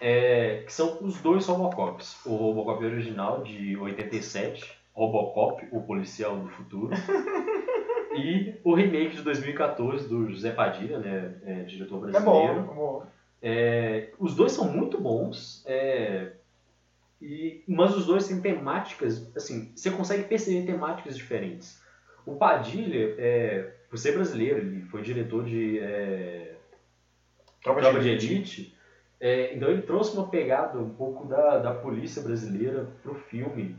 [0.00, 2.24] é, que são os dois Robocops.
[2.26, 6.90] O Robocop original de 87, Robocop, o policial do futuro,
[8.14, 12.62] e o remake de 2014 do José Padilha, né, é, diretor É brasileiro.
[12.62, 13.02] bom, é bom.
[13.42, 16.32] É, os dois são muito bons, é,
[17.20, 21.80] e, mas os dois têm temáticas, assim, você consegue perceber temáticas diferentes.
[22.24, 26.56] O Padilha, é, por ser brasileiro, ele foi diretor de é,
[27.62, 28.32] Tropa, Tropa de Elite.
[28.32, 28.76] Elite,
[29.18, 33.76] é, então ele trouxe uma pegada um pouco da, da polícia brasileira pro filme.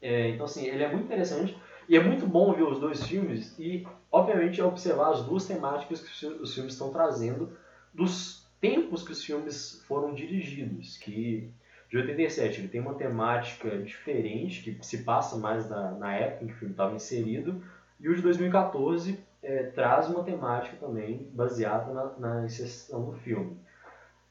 [0.00, 1.56] É, então, assim, ele é muito interessante
[1.88, 6.26] e é muito bom ver os dois filmes e, obviamente, observar as duas temáticas que
[6.26, 7.56] os filmes estão trazendo
[7.92, 10.96] dos tempos que os filmes foram dirigidos.
[10.98, 11.50] Que
[11.88, 16.46] de 87 ele tem uma temática diferente, que se passa mais na, na época em
[16.48, 17.62] que o filme estava inserido,
[18.00, 23.56] e o de 2014 é, traz uma temática também baseada na, na inserção do filme.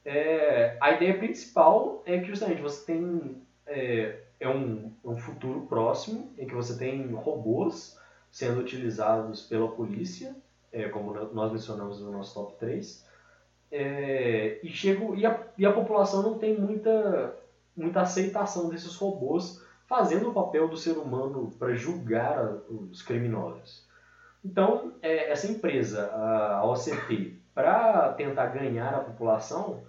[0.04, 6.32] É, a ideia principal é que justamente você tem é, é um, um futuro próximo
[6.38, 7.98] em que você tem robôs
[8.30, 10.36] sendo utilizados pela polícia,
[10.72, 13.06] é, como nós mencionamos no nosso top 3,
[13.72, 17.34] é, e, chega, e, a, e a população não tem muita,
[17.76, 23.86] muita aceitação desses robôs fazendo o papel do ser humano para julgar os criminosos.
[24.44, 29.82] Então, é, essa empresa, a, a OCP, para tentar ganhar a população,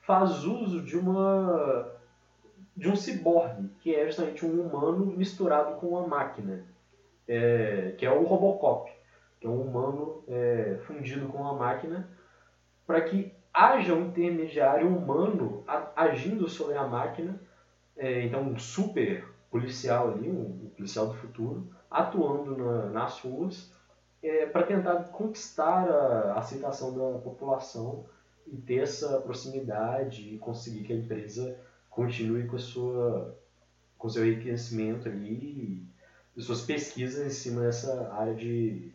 [0.00, 1.90] faz uso de uma
[2.76, 6.64] de um ciborgue, que é justamente um humano misturado com uma máquina,
[7.28, 8.90] é, que é o Robocop,
[9.40, 12.08] que é um humano é, fundido com uma máquina,
[12.84, 15.62] para que haja um intermediário humano
[15.96, 17.38] agindo sobre a máquina,
[17.96, 23.70] é, então um super policial ali, um, um policial do futuro, atuando na- nas ruas
[24.52, 28.02] para tentar conquistar a aceitação da população
[28.46, 31.54] e ter essa proximidade e conseguir que a empresa
[31.90, 33.34] continue com sua
[33.98, 35.82] com seu enriquecimento ali
[36.36, 38.92] e suas pesquisas em cima dessa área de,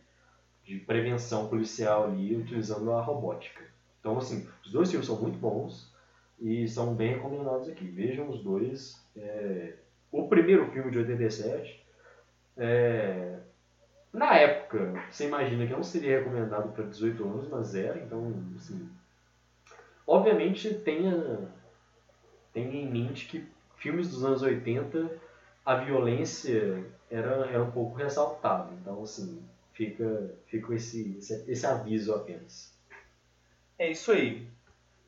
[0.64, 3.69] de prevenção policial ali utilizando a robótica.
[4.00, 5.92] Então assim, os dois filmes são muito bons
[6.40, 7.84] e são bem recomendados aqui.
[7.84, 9.00] Vejam os dois.
[9.16, 9.74] É,
[10.10, 11.80] o primeiro filme de 87
[12.56, 13.38] é,
[14.12, 18.88] na época, você imagina que não seria recomendado para 18 anos, mas era, então, assim,
[20.06, 21.48] obviamente tenha,
[22.52, 23.46] tenha em mente que
[23.76, 25.10] filmes dos anos 80,
[25.64, 29.40] a violência era, era um pouco ressaltada, então, assim,
[29.72, 32.74] fica, fica esse, esse, esse aviso apenas.
[33.80, 34.46] É isso aí.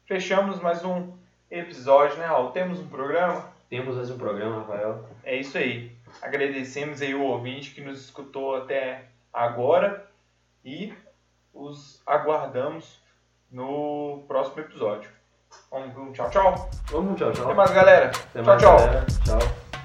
[0.06, 1.12] Fechamos mais um
[1.50, 2.52] episódio, né, Raul?
[2.52, 3.52] Temos um programa?
[3.68, 5.04] Temos mais um programa, Rafael.
[5.22, 5.92] É isso aí.
[6.22, 10.06] Agradecemos aí o ouvinte que nos escutou até agora
[10.64, 10.90] e
[11.52, 12.98] os aguardamos
[13.50, 15.10] no próximo episódio.
[15.70, 16.70] Vamos tchau, tchau.
[16.90, 17.44] Vamos, tchau, tchau.
[17.44, 18.06] Até mais, galera.
[18.06, 18.76] Até tchau, mais, tchau.
[18.78, 19.06] galera.
[19.26, 19.38] Tchau.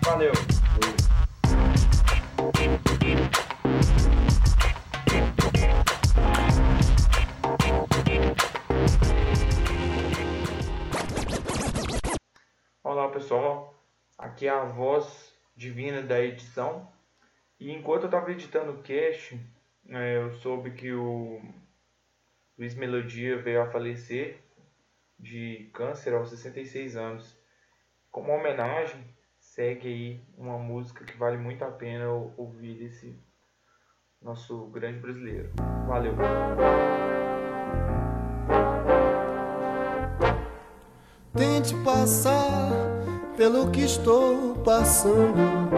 [0.06, 0.57] Valeu.
[14.38, 16.88] Aqui é a voz divina da edição.
[17.60, 19.36] E enquanto eu estava editando o cast,
[19.84, 21.42] né, eu soube que o
[22.56, 24.40] Luiz Melodia veio a falecer
[25.18, 27.36] de câncer aos 66 anos.
[28.12, 29.04] Como homenagem,
[29.40, 32.08] segue aí uma música que vale muito a pena
[32.38, 33.20] ouvir desse
[34.22, 35.52] nosso grande brasileiro.
[35.88, 36.14] Valeu!
[41.36, 42.87] Tente passar
[43.38, 45.70] pelo que estou passando.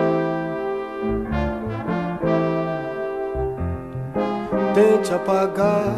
[4.73, 5.93] Tente apagar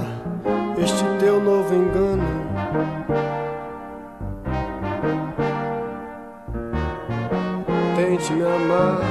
[0.81, 2.23] este teu novo engano.
[7.95, 9.01] Tente me amar,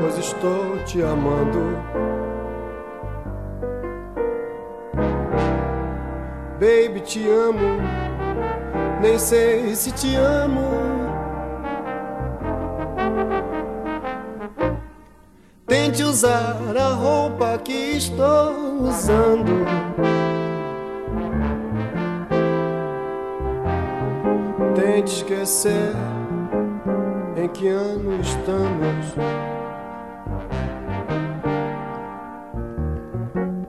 [0.00, 1.78] pois estou te amando.
[6.58, 8.08] Baby, te amo
[9.00, 10.77] nem sei se te amo.
[15.98, 19.50] Tente usar a roupa que estou usando.
[24.76, 25.92] Tente esquecer
[27.36, 29.06] em que ano estamos.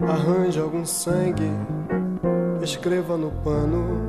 [0.07, 1.51] Arranje algum sangue,
[2.61, 4.07] escreva no pano.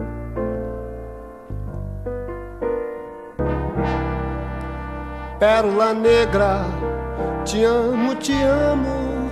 [5.38, 6.66] Pérola negra,
[7.50, 9.28] te amo, te amo.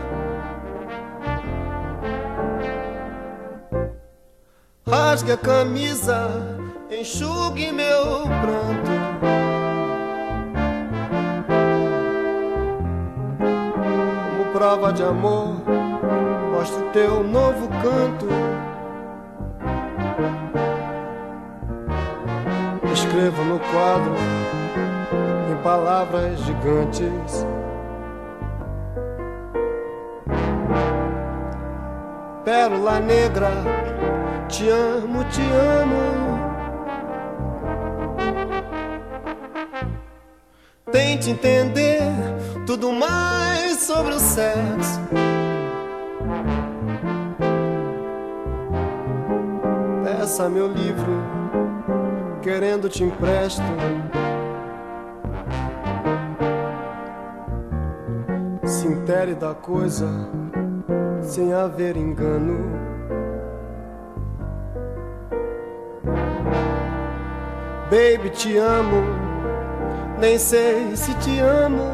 [4.85, 6.31] Rasgue a camisa,
[6.91, 8.91] enxugue meu pranto.
[14.31, 15.63] Como prova de amor,
[16.51, 18.27] mostre teu novo canto.
[22.93, 24.17] escrevo no quadro
[25.53, 27.47] em palavras gigantes.
[32.49, 33.51] Pérola negra,
[34.49, 36.39] te amo, te amo.
[40.91, 42.01] Tente entender
[42.65, 44.99] tudo mais sobre o sexo.
[50.03, 51.23] Peça meu livro,
[52.41, 53.61] querendo te empresto.
[58.65, 60.09] Se intere da coisa
[61.29, 62.57] sem haver engano.
[67.91, 69.03] Baby, te amo,
[70.19, 71.85] nem sei se te amo.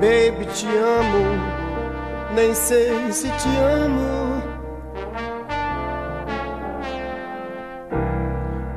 [0.00, 4.42] Baby, te amo, nem sei se te amo.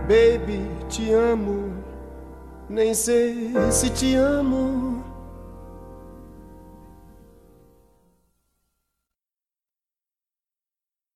[0.07, 1.71] Baby, te amo,
[2.69, 4.96] nem sei se te amo.